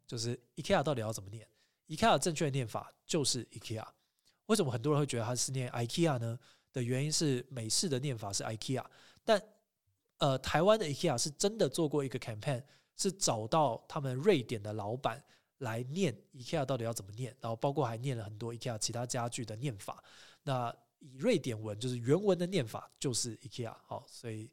[0.05, 1.47] 就是 IKEA 到底要怎么念
[1.87, 3.85] ？IKEA 正确的念法就是 IKEA。
[4.47, 6.39] 为什么很多人会觉得它是念 IKEA 呢？
[6.73, 8.85] 的原因是美式的念法是 IKEA，
[9.23, 9.41] 但
[10.17, 12.63] 呃台湾的 IKEA 是真的做过一个 campaign。
[12.99, 15.23] 是找到他们瑞典的老板
[15.59, 20.03] 来念 IKEA 到底要怎么念，然后包括还念了很多 IKEA 其他家具的念法。
[20.41, 23.71] 那以瑞典文就是原文的念法就是 IKEA。
[23.85, 24.49] 好，所以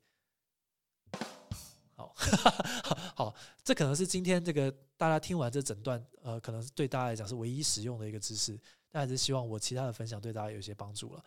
[1.96, 2.14] 好
[3.16, 8.58] 好，这可能是今天这个大家听完这整段，呃，可能对大家来讲是唯一实用的一个知识。
[8.90, 11.24] 但还是希望我其他的分享对大家有些帮助了。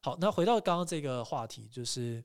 [0.00, 2.24] 好，那回到刚刚这个话题，就是。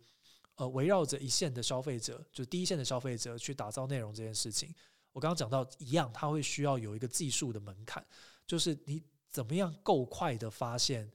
[0.56, 4.76] 呃，围绕着一线的消费者，就第一线的消费者去打造内容这件事情，
[5.14, 8.06] 我刚刚讲到一样，它会需要有一个技术的门槛，
[8.46, 11.10] 就是你怎么样够快的发现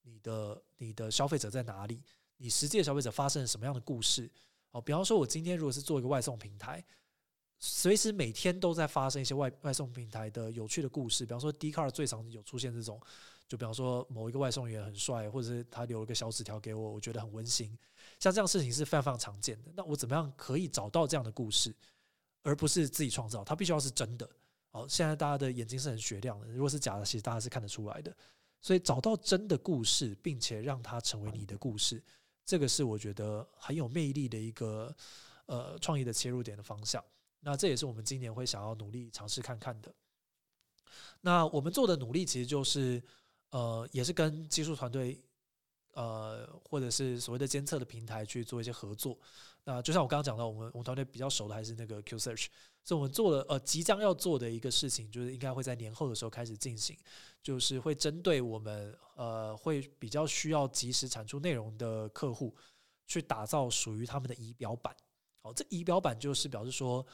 [0.00, 2.02] 你的你的消费者在哪里，
[2.38, 4.30] 你实际的消费者发生了什么样的故事。
[4.76, 6.84] 哦，比方说，我今天如果是做一个外送平台，
[7.58, 13.00] 随时每天都在发生一些外外送平台的有趣的故事，比方说 d c a r 最常有出现这种。
[13.48, 17.78] 就比方说某一个外送员很帅，或者是他留了个小纸条给我，我觉得很温馨。
[18.18, 19.70] 像这样事情是非常非常常见的。
[19.74, 21.74] 那我怎么样可以找到这样的故事，
[22.42, 23.42] 而不是自己创造？
[23.44, 24.28] 它必须要是真的。
[24.72, 28.14] 哦，现在大家的眼睛是很雪亮的，如果是假的，其实大家是看得出来的。
[28.60, 32.02] 所以找到真的故事，并且让它成为你的故事，
[32.46, 34.96] 这个是我觉得很有魅力的一个
[35.44, 37.04] 呃创意的切入点的方向。
[37.40, 39.94] 那这也是我们今年会想要努力尝试看看的。
[41.20, 43.02] 那我们做的努力其实就是。
[43.50, 45.18] 呃，也是跟技术团队，
[45.94, 49.16] 呃，或者是所谓的监测的平台去做一些合作。
[49.66, 52.46] 那就像我刚刚讲到，我们我们团队比较熟的还是那个 Q Search，
[52.82, 56.96] 所以我们做了呃即将要做的一个事情，就是应该会在年后的时候开始进行，
[57.42, 62.54] 就是会针对我们呃会比较需要及时产出内容的客户，
[63.06, 64.96] 去打造属于他们的仪表板。
[65.42, 67.06] 好，这仪表板就是表示说。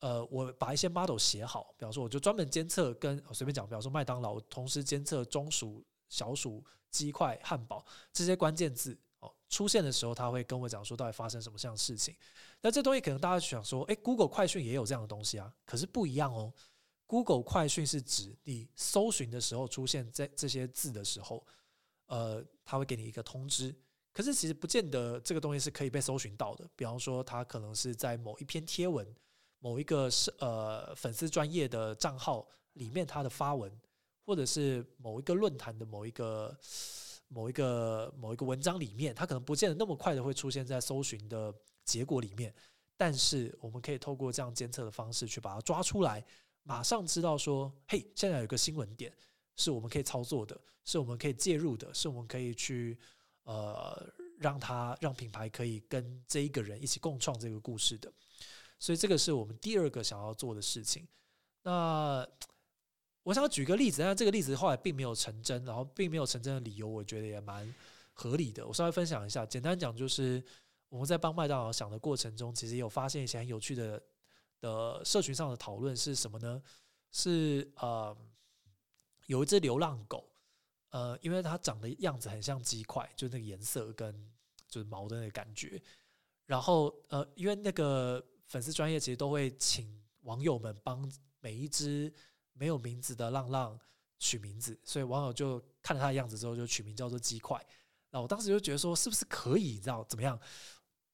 [0.00, 8.96] 呃，我把一些 model 写好，比方说，我就专门监测跟随便讲，比方说麦当劳，同时监测中薯、小薯、鸡块、汉堡这些关键字
[9.48, 12.14] 出现的时候，他会跟我讲说到底发生什么样的事情。
[12.60, 16.52] 那这东西可能大家想说，哎，Google 快讯也有这样的东西啊，可是不一样哦。
[17.06, 21.46] Google 快讯是指你搜寻的时候出现在这些字的时候，
[22.06, 23.74] 呃，他会给你一个通知。
[24.12, 26.68] 可是其实不见得这个东西是可以被搜寻到的。
[26.76, 29.06] 比方说，它可能是在某一篇贴文。
[29.60, 33.76] 某一个是呃粉丝专业的账号里面他的发文，
[34.24, 36.56] 或者是某一个论坛的某一个
[37.28, 41.54] 某一个某一个文章里面，它可能不见得那么快的会出现在搜寻的
[41.84, 42.54] 结果里面，
[42.96, 46.24] 但是我们可以透过这样监测的方式去把它抓出来，
[46.62, 49.12] 马上知道说，嘿，现在有个新闻点
[49.56, 52.98] 是我们可以操作的，是我们可以介入的，是我们可以去
[53.44, 54.06] 呃
[54.38, 58.12] 让它让品牌可以跟这一个人一起共创这个故事的。
[58.78, 61.06] 所以这个是我们第二个想要做的事情。
[61.62, 62.26] 那
[63.28, 67.74] 我想举个例子，但这个例子后来并没有成真，然后并没有成真的理由，我觉得也蛮
[68.14, 68.66] 合理的。
[68.66, 70.42] 我稍微分享一下，简单讲就是
[70.88, 74.02] 我们在帮麦当劳想的过程中，其实有发现一些很有趣的
[74.62, 76.62] 的社群上的讨论是什么呢？
[77.12, 78.16] 是呃，
[79.26, 80.26] 有一只流浪狗，
[80.88, 84.10] 呃，因为它长的样子很像鸡块，就那个颜色跟
[84.66, 85.78] 就是毛的那个感觉。
[86.46, 91.06] 然后呃，因为那个粉丝专业其实都会请网友们帮
[91.40, 92.10] 每一只
[92.58, 93.78] 没有名字的浪浪
[94.18, 97.64] 取名字，所以网友就看了他的样子之后就取名叫做鸡块。
[98.10, 100.38] 那我当时就觉得说，是不是可以，你知道怎么样，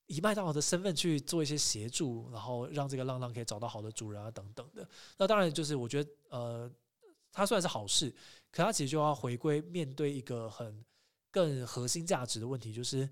[0.06, 4.88] 以麦当劳的身份去做一些协助，然后让这个浪浪可以找到好的主人啊，等等的。
[5.18, 6.70] 那当然就是我觉得，呃，
[7.32, 8.14] 它虽然是好事，
[8.50, 10.84] 可它其实就要回归面对一个很
[11.30, 13.08] 更核心价值的问题，就是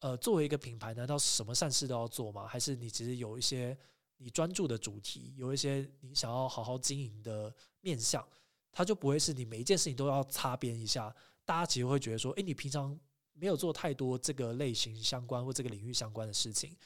[0.00, 2.46] 呃，作为一个品牌，难道什么善事都要做吗？
[2.46, 3.78] 还是你其实有一些
[4.22, 8.26] 你专注的主题，有一些你想要好好经营的面向，
[8.70, 11.14] 它就不会是你每一件事情都要擦边一下。
[11.44, 12.98] 大家其实会觉得说，诶，你平常。
[13.34, 16.76] 没有做太多这个类型相关或这个领域相关的事情，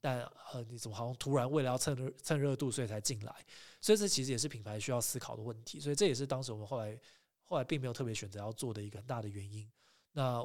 [0.00, 0.20] 但
[0.52, 3.32] 呃，你怎么好像突然为了要蹭热蹭热度，所以才进来？
[3.80, 5.78] 所以这其实也是品牌需要思考的问题。
[5.78, 6.98] 所以这也是当时我们后来
[7.44, 9.70] 后来并没有特别选择要做的一个很大的原因。
[10.10, 10.42] 那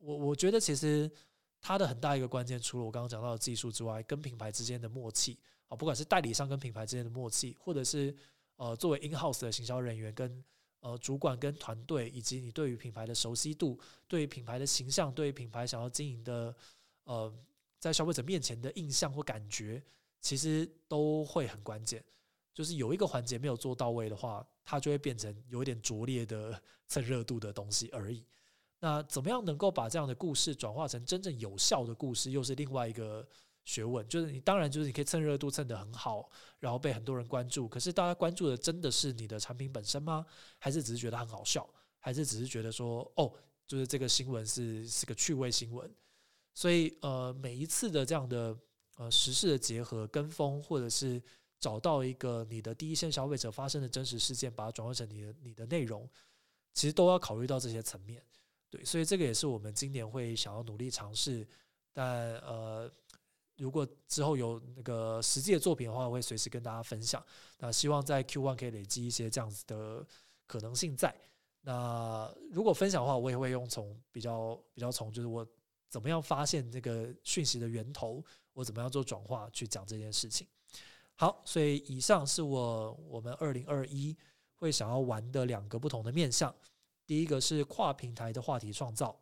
[0.00, 1.08] 我我觉得其实
[1.60, 5.38] 它的很大一个关键，除了我刚刚讲到的技术之外，跟品牌之间的默契
[5.68, 8.14] 啊，不管是代理商跟品牌之间的默契，或者是
[8.56, 10.44] 呃作为 in house 的行销人员跟。
[10.80, 16.54] 呃，主管跟团队，以及你对于品牌的熟悉度，对于品牌的形象，对于品牌想要经营的，
[17.02, 17.34] 呃，
[17.80, 19.82] 在消费者面前的印象或感觉，
[20.20, 22.02] 其实都会很关键。
[22.54, 28.24] 就是有一个环节没有做到位的话，它就会变成有一点拙劣的 蹭热度的东西而已。
[28.80, 33.26] 那怎么样能够把这样的故事转化成真正有效的故事，又是另外一个。
[33.64, 36.26] 学问就是你，当然就是你可以蹭热度蹭得很好，
[36.58, 37.68] 然后被很多人关注。
[37.68, 40.24] 可是大家关注的真的是你的产品本身吗？
[40.58, 41.68] 还是只是觉得很好笑？
[41.98, 43.30] 还是只是觉得说哦，
[43.66, 45.94] 就是这个新闻是是个趣味新闻？
[46.54, 48.56] 所以呃，每一次的这样的
[48.96, 51.22] 呃时事的结合、跟风，或者是
[51.60, 56.08] 找到一个你的第一线消费者发生的真实事件，把它转换成你的你的内容，
[56.72, 58.24] 其实都要考虑到这些层面。
[58.70, 61.46] 对，所以这个也是我们今年会想要努力尝试，
[61.92, 62.90] 但呃。
[63.60, 67.20] 如果之后有那个实际的作品的话，我会随时跟大家分享。
[67.58, 70.06] 那希望在 Q One 可以累积一些这样子的
[70.46, 71.12] 可能性在。
[71.62, 75.44] 那如果分享的话，我也会用从比较比较从就是我
[75.88, 80.46] 怎么样发现这个讯息的源头，我怎么样做转化去讲这件事情。
[81.16, 84.16] 好，所以以上是我我们二零二一
[84.54, 86.54] 会想要玩的两个不同的面向。
[87.08, 89.18] 第一个是跨平台的话题创造。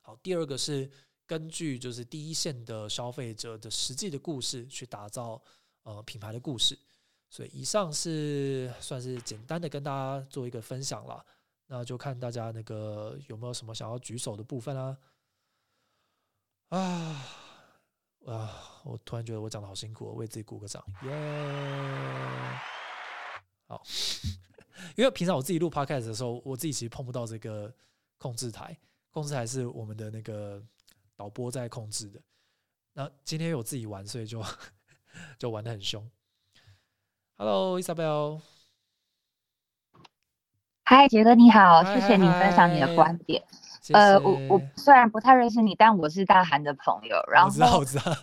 [0.00, 0.90] 好，第二个是。
[1.28, 5.42] 根据就是第一线的消费者的实际的故事去打造
[5.82, 6.78] 呃品牌的故事，
[7.28, 11.26] 所以以上是算是简单的跟大家做一个分享了，
[11.66, 14.96] 那就看大家那个有没有什么想要举手的部分啊？
[16.68, 16.78] 啊
[18.26, 18.80] 啊！
[18.84, 21.10] 我突然觉得我讲的好辛苦，为自己鼓个掌，耶！
[23.66, 23.82] 好，
[24.96, 27.72] 因为平常我自己录 podcast 的时候，我自己其实碰不到这个
[28.18, 28.76] 控制台，
[29.10, 30.62] 控制台是我们的那个。
[31.18, 32.20] 导播在控制的，
[32.92, 34.44] 那今天有自己玩，所以就
[35.38, 36.06] 就玩的很凶。
[37.38, 38.42] Hello，Isabel。
[40.84, 43.42] 嗨，杰哥你好，谢谢你分享你的观点。
[43.94, 47.16] 呃，我我虽然不太认识你，但我是大韩的朋友。
[47.32, 48.14] 然后，我知道，我知道。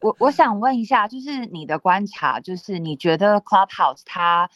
[0.00, 4.48] 我我想问一下，就是你的观察，就是你觉得 Clubhouse 它？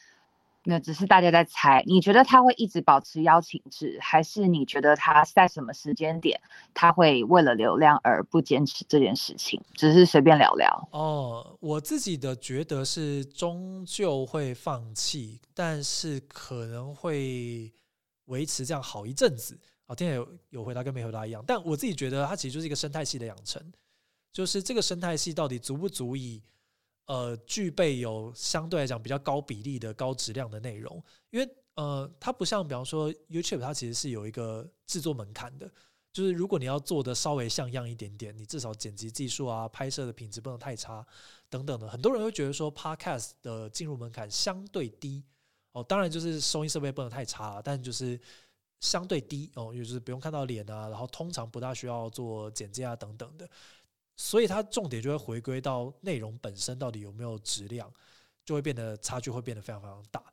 [0.68, 6.40] 那只是大家在猜，你觉得他会一直保持邀请制，还是你觉得他在什么时间点
[6.74, 9.62] 他会为了流量而不坚持这件事情？
[9.74, 10.88] 只是随便聊聊。
[10.90, 17.72] 哦，我自己的觉得是终究会放弃，但是可能会
[18.24, 19.56] 维持这样好一阵子。
[19.86, 23.62] 啊，天有有回答跟没回答一样，但我自己觉得它其实就是一个生态系的养成，
[24.32, 26.42] 就是这个生态系到底足不足以。
[27.06, 35.70] 呃，具备有相对来讲比较高比例的高质量的内容，因为呃，它不像比方说 YouTube，它其实是有一个制作门槛的，
[36.12, 41.06] 就是如果你要做的稍微像样一点点，你至少剪辑技术啊、拍摄的品质不能太差
[41.48, 41.88] 等等的。
[41.88, 45.22] 很多人会觉得说 Podcast 的进入门槛相对低
[45.72, 48.18] 哦，当然就是收音设备不能太差，但就是
[48.80, 53.48] 相对低哦，也就是不用看到脸啊，然后通常不大需要做剪接啊等等的。
[54.16, 57.92] 所以它重点就会回归到内容本身到底有没有质量，
[58.44, 60.24] 就会变得差距会变得非常非常大。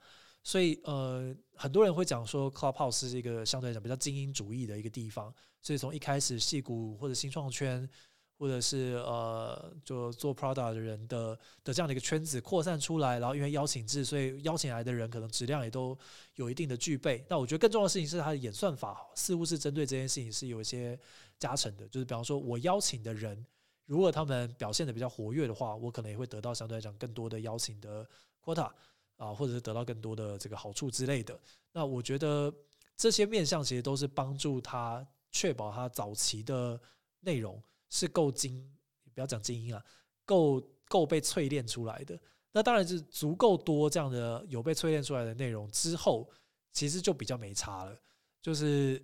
[0.42, 5.34] 所以呃，很多人会讲说，Clubhouse 是一个相对来讲比较精英主义的一个地方。
[5.62, 7.90] 所以从一开始戏骨或者新创圈，
[8.38, 15.98] 或者是呃，就做 Prada 的人的的这样的一个圈子扩散出来，然后因为邀请制，所以邀请来的人可能质量也都
[16.36, 17.26] 有一定的具备。
[17.30, 21.00] 那我觉得更重要的事情是它的演算法似乎是针对这件事情是有一些
[21.38, 23.46] 加成的，就是比方说我邀请的人。
[23.86, 28.08] 如果他们表现的比较活跃的话，我可能也会得到相对来讲更多的邀请的
[28.44, 28.72] quota
[29.18, 31.40] 啊，或者是得到更多的这个好处之类的。
[31.72, 32.54] 那我觉得
[32.96, 36.80] 这些面向其实都是帮助他确保他早期的
[37.20, 38.66] 内容是够精，
[39.14, 39.84] 不要讲精英啊，
[40.26, 42.20] 够够被淬炼出来的。
[42.52, 46.30] 那当然是足够多这样的有被淬炼出来的内容之后，
[46.72, 48.00] 其实就比较没差了。
[48.42, 49.04] 就是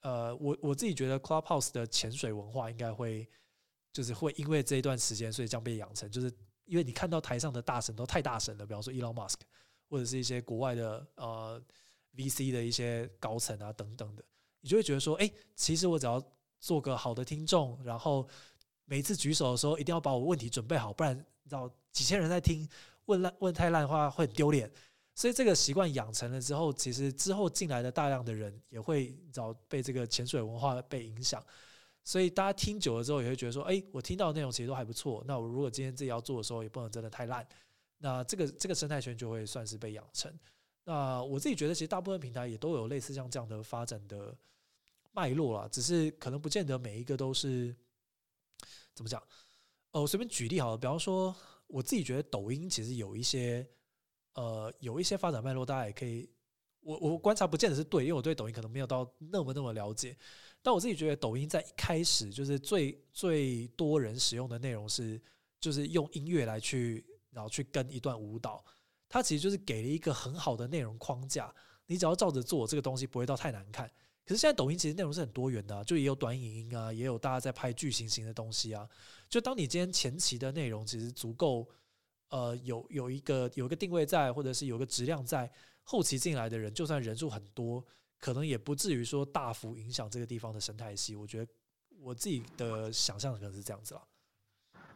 [0.00, 3.26] 呃，我我自己觉得 Clubhouse 的潜水文化应该会，
[3.96, 6.10] 就是会因为这一段时间，所以将被养成。
[6.10, 6.30] 就是
[6.66, 9.36] 因为你看到台上的大神都太大神了，比方说 Elon Musk，
[9.88, 11.58] 或者是一些国外的呃
[12.14, 14.22] VC 的一些高层啊等等的，
[14.60, 16.22] 你就会觉得说，哎，其实我只要
[16.60, 18.28] 做个好的听众，然后
[18.84, 22.68] 每次举手的时候一定要把我问题准备好，不然你知道几千人在听，
[23.06, 24.70] 问烂问太烂的话会很丢脸。
[25.14, 31.42] 所以这个习惯养成了之后，其实之后进来的大量的人也会找被这个潜水文化被影响。
[32.06, 35.24] 所以大家听久了之后，也会觉得说：“哎，我听到的内容其实都还不错。
[35.26, 37.44] 那我如果今天自己要做的时候，也不能真的太烂。”
[37.98, 40.32] 那这个这个生态圈就会算是被养成。
[40.84, 44.32] 那我自己觉得，其实大部分平台也都有类似像这样的发展的
[45.10, 47.74] 脉络啦，只是可能不见得每一个都是
[48.94, 49.20] 怎么讲。
[49.90, 51.34] 哦，我随便举例好了，比方说，
[51.66, 53.68] 我自己觉得抖音其实有一些。
[54.34, 56.28] 呃，有一些发展脉络，大家也可以，
[56.86, 60.16] 我我观察不见得是对，因为我对抖音可能没有到那么那么了解。
[60.62, 65.20] 但我自己觉得，抖音在一开始就是最最多人使用的内容是，
[65.58, 68.64] 就是用音乐来去，然后去跟一段舞蹈，
[69.08, 71.52] 它其实就是给了一个很好的内容框架，
[71.86, 73.90] 你只要照着做，这个东西不会到太难看。
[74.24, 78.88] 可是现在抖音其实内容是很多元的，就也有短影音啊，也有大家在拍剧情型的东西啊。
[79.28, 81.68] 就当你今天前期的内容其实足够。
[82.28, 85.48] 呃，有有一个有一个定位在，或者是有个质量在，
[85.86, 87.82] 后期进来的人，就算人数很多，
[88.20, 91.16] 可能也不至于说大幅影响这个地方的生态系。
[91.16, 91.52] 我觉得
[92.00, 94.02] 我自己的想象可能是这样子了。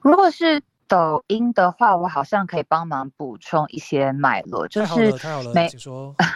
[0.01, 0.63] 如果是。
[0.91, 5.13] 抖音的话，我好像可以帮忙补充一些脉络，就是
[5.55, 5.71] 美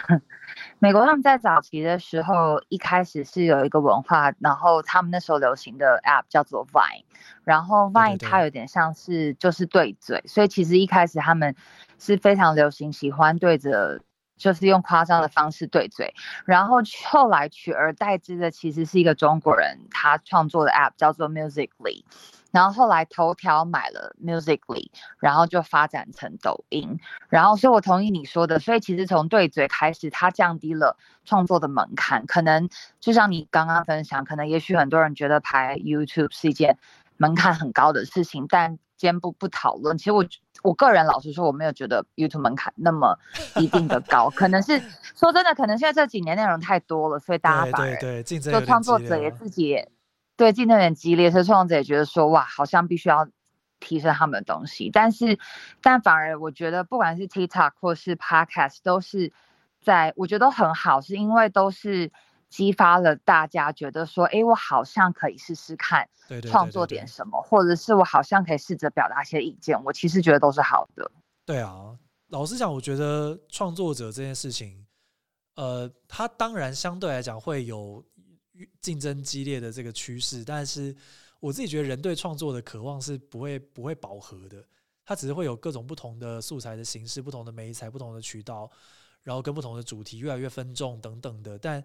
[0.79, 7.03] 美国他们在早期的时候，一开始是有一个文化，然后他们那时候流行的 App 叫做 Vine，
[7.43, 11.53] 然后 Vine 它有点像是就是对嘴，所以其实一开始他们
[11.99, 13.99] 是非常流行，喜欢对着
[14.37, 16.13] 就是用夸张的方式对嘴，
[16.45, 16.77] 然后
[17.09, 22.03] 后来取而代之的其实是一个中国人他创作的 App 叫做 Musically。
[22.51, 27.01] 然后后来头条买了 Musically，然后就发展成抖音。
[27.27, 32.25] 然后所以我同意你说的，所以其实从对嘴开始，它降低了创作的门槛。
[32.25, 32.69] 可能
[33.01, 36.77] 就像你刚刚分享，可能也许很多人觉得拍 YouTube 是一件
[37.17, 39.97] 门槛很高的事情，但先不不讨论。
[39.97, 40.25] 其实我
[40.65, 43.17] 我个人老实说，我没有觉得 YouTube 门槛那么
[43.55, 44.29] 一定的高。
[44.29, 44.81] 可能是
[45.15, 49.85] 说真的，可能现在这几年内容太多了，所以大家反而就创作者也自己。
[50.37, 53.25] 对竞争很激烈，所以创作者也觉得说，哇，好像必须要
[53.79, 54.89] 提升他们的东西。
[54.91, 55.39] 但是，
[55.81, 59.31] 但反而我觉得，不管是 TikTok 或是 Podcast，都是
[59.81, 62.11] 在我觉得都很好，是因为都是
[62.55, 66.07] 激发了大家觉得说，哎，我好像可以试试看
[66.49, 69.83] 创作点什么，或者是我好像可以试着表达一些意见。
[69.83, 71.11] 我其实觉得都是好的。
[71.45, 71.97] 对啊，
[72.29, 74.85] 老实讲，我觉得创作者这件事情，
[75.55, 78.03] 呃，他当然相对来讲会有。
[78.79, 80.95] 竞争激烈的这个趋势，但是
[81.41, 84.65] 我自己觉得人对创作的渴望是不会不会饱和的，
[85.03, 88.71] 它只是会有各种不同的素材的形式、不同的媒材、不同的渠道，
[89.23, 91.59] 然后跟不同的主题越来越分众等等的。
[91.59, 91.83] 但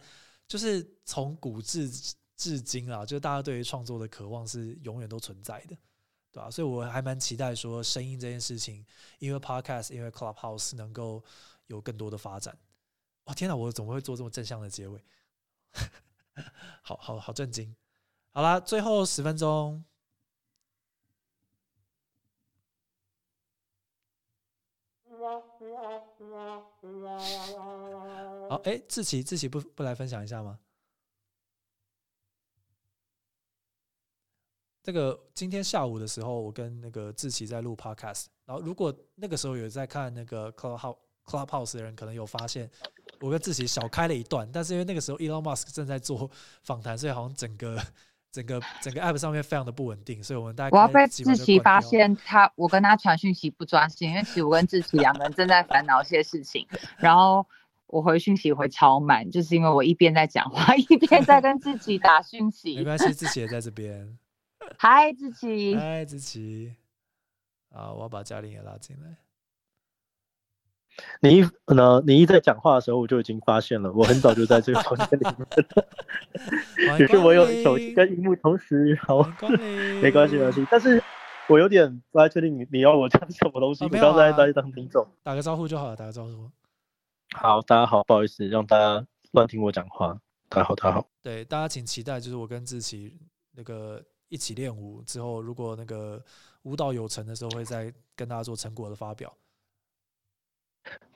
[0.50, 1.88] 就是从古至
[2.36, 5.76] 至今啊，就大家对于创作的渴望是永远都存在的，
[6.32, 6.50] 对吧？
[6.50, 8.84] 所以我还蛮期待说声音这件事情，
[9.20, 11.22] 因为 Podcast，因为 Clubhouse 能够
[11.68, 12.58] 有更多的发展。
[13.26, 15.00] 哦天哪，我怎么会做这么正向的结尾？
[16.82, 17.76] 好 好好，震惊！
[18.32, 19.84] 好啦，最后十分钟。
[28.48, 30.58] 好，哎，志奇，志奇不不来分享一下吗？
[34.82, 42.68] 这个今天下午的时候，我跟那个志奇在录 podcast，然后如果那个时候有在看那个 Clubhouse clubhouse 的人，可能有发现。
[43.20, 46.28] 我跟志奇小开了一段，但是因为那个时候 Elon Musk 正在做
[46.62, 47.78] 访谈，所以好像整个
[48.32, 56.66] 整个整个 App 上面非常的不稳定，所以我们大概我要被志奇发现他，我跟他传讯息不专心，因为其实我跟志奇两个人正在烦恼一些事情，
[56.98, 57.44] 然后
[57.86, 62.76] 我回讯息回超慢，就是因为我一边在讲话，一边在跟志奇打讯息。
[62.76, 64.16] 没关系，志奇也在这边。
[64.78, 65.74] 嗨，志奇。
[65.74, 66.74] 嗨，志奇。
[67.70, 69.16] 啊，我要把嘉玲也拉进来。
[71.20, 71.40] 你一
[71.74, 72.02] 呢？
[72.06, 73.92] 你一在讲话的时候，我就已经发现了。
[73.92, 78.98] 我很早就在这个房间里面，只 是我有手机跟荧幕同时。
[79.02, 79.22] 好，
[80.02, 80.66] 没关系，没关系。
[80.70, 81.02] 但是
[81.48, 83.84] 我有点不太确定你你要我讲什么东西。
[83.84, 86.50] 我刚才在当听众，打个招呼就好了，打个招呼。
[87.36, 90.20] 好，大家好，不好意思，让大家乱听我讲话。
[90.48, 91.06] 大家好，大家好。
[91.22, 93.16] 对，大家请期待，就是我跟志奇
[93.52, 96.22] 那个一起练舞之后，如果那个
[96.62, 99.32] 舞蹈有成的时候，会再跟大家做成果的发表。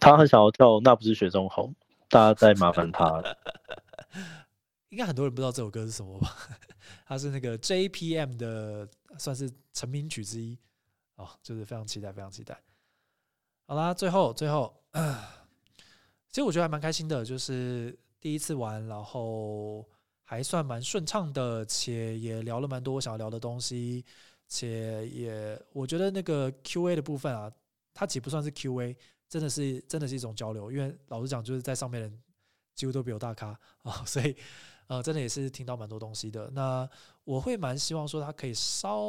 [0.00, 1.74] 他很想要跳，那不是雪中红，
[2.08, 3.36] 大家再麻烦他了。
[4.90, 6.36] 应该很多人不知道这首歌是什么吧？
[7.06, 8.88] 它是那个 JPM 的，
[9.18, 10.56] 算是成名曲之一
[11.16, 12.56] 哦，就是非常期待，非常期待。
[13.66, 14.72] 好啦，最后最后，
[16.28, 19.84] 其实我觉得还蛮开心的，就是第一次玩，然后
[20.22, 24.04] 还算蛮顺畅的，且也聊了蛮多我想要聊的东西，
[24.46, 27.50] 且也我觉得那个 Q&A 的部分啊，
[27.92, 28.96] 它其实不算是 Q&A，
[29.34, 32.22] 真的是真的是一种交流，因为老实讲，就是在上面人
[32.72, 33.48] 几乎都比我大咖
[33.82, 34.36] 啊，所以
[34.86, 36.48] 呃，真的也是听到蛮多东西的。
[36.52, 36.88] 那
[37.24, 39.00] 我会蛮希望说，它可以稍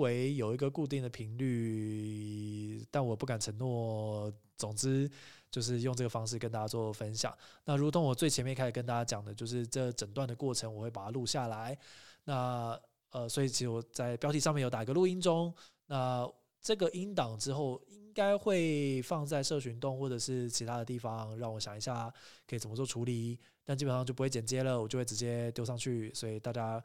[0.00, 4.32] 微有一个固定的频率，但我不敢承诺。
[4.56, 5.08] 总之，
[5.52, 7.32] 就是用这个方式跟大家做分享。
[7.64, 11.78] 那如同我最前面开始跟大家讲的，就是这整段的过程，我会把它录下来。
[12.24, 12.76] 那
[13.12, 15.54] 呃，所以其实我在标题上面有打一个录音中。
[15.86, 16.28] 那
[16.60, 22.12] 这个音档之后应该会放在社群洞或者是其他的地方，让我想一下
[22.46, 23.38] 可以怎么做处理。
[23.64, 26.12] 但基本上就不会剪接了，我就会直接丢上去。
[26.14, 26.82] 所以大家。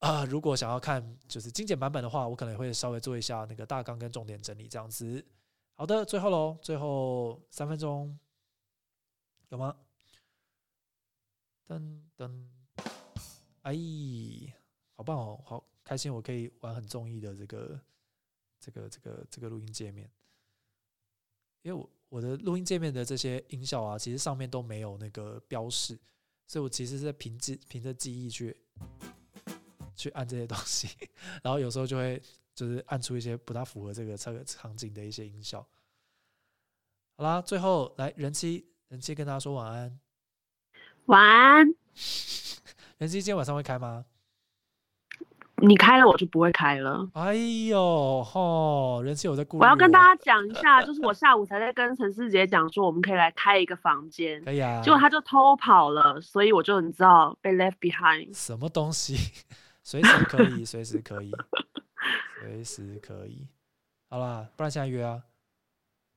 [0.00, 5.24] 啊，如果想要看就是精简版本的话，我可能会稍微做一下那个大纲跟重点整理这样子。
[5.76, 8.18] 好的，最后喽，最后三分钟
[9.48, 9.74] 有吗？
[11.66, 12.44] 噔噔，
[13.62, 13.72] 哎，
[14.94, 17.80] 好棒哦，好开心，我可以玩很中意的这个
[18.64, 20.10] 这个这个这个录音界面，
[21.62, 25.98] 因为我我的录音界面的这些音效啊，其实上面都没有那个标示，
[26.46, 28.56] 所以我其实是在凭记凭着记忆去。
[29.96, 30.88] 去按这些东西，
[31.40, 32.20] 然后有时候就会
[32.52, 35.64] 就是按出一些不大符合这个这个场景的一些音效。
[37.16, 40.00] 好啦，最后来人妻，人妻跟大家说晚安。
[41.06, 41.66] 晚安。
[42.98, 44.04] 人妻今天晚上会开吗？
[45.56, 47.08] 你开了我就不会开了。
[47.14, 54.42] 哎呦吼，人妻有在顾我要跟大家讲一下，就是我下午才在跟陈思杰讲说，我们可以来开一个房间。
[54.44, 54.80] 可以啊。
[54.82, 58.36] 结果他就偷跑了，所以我就你知道被 left behind。
[58.36, 59.16] 什么东西？
[59.82, 61.30] 随时可以，随时可以，
[62.40, 63.46] 随时可以。
[64.10, 65.22] 好啦，不然现在约啊。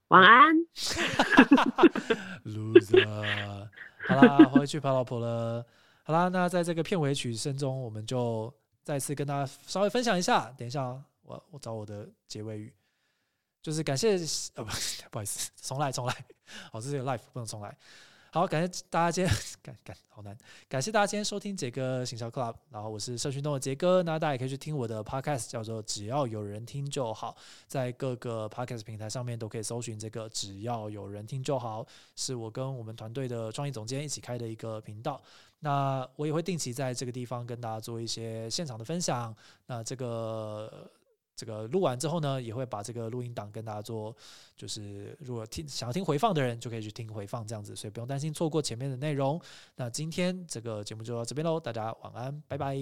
[0.08, 0.56] 晚安。
[2.46, 3.68] Loser。
[4.08, 5.66] 好啦，回去跑老婆了。
[6.04, 8.54] 好啦，那在这个片尾曲声中，我们就
[8.88, 10.50] 再次跟大家稍微分享一下。
[10.58, 12.74] 等一下，我我找我的结尾语，
[13.62, 14.18] 就是感谢
[14.56, 14.72] 呃不
[15.12, 16.16] 不好意思，重来重来。
[16.72, 17.78] 好，这是个 life，不能重来。
[18.32, 20.38] 好，感谢大家今天 感感好难，
[20.70, 27.36] 感谢大家今天收听杰哥行销 club，然后我是社群中的杰哥，那大家也可以去听我的 podcast，叫做只要有人听就好，
[27.68, 31.86] 在各个 podcast 平台上面都可以搜寻这个只要有人听就好，
[32.16, 35.22] 是我跟我们团队的创意总监一起开的一个频道，
[35.60, 39.36] 那我也会定期在这个地方跟大家做一些现场的分享，
[39.66, 40.90] 那这个。
[41.40, 44.12] 这个录完之后呢，也会把这个录音档跟大家做，
[44.56, 49.40] 就是如果听想要听回放的人，就可以去听回放这样子，所以不用担心错过前面的内容。
[49.76, 52.76] 那今天这个节目就到这边喽，大家晚安，拜拜。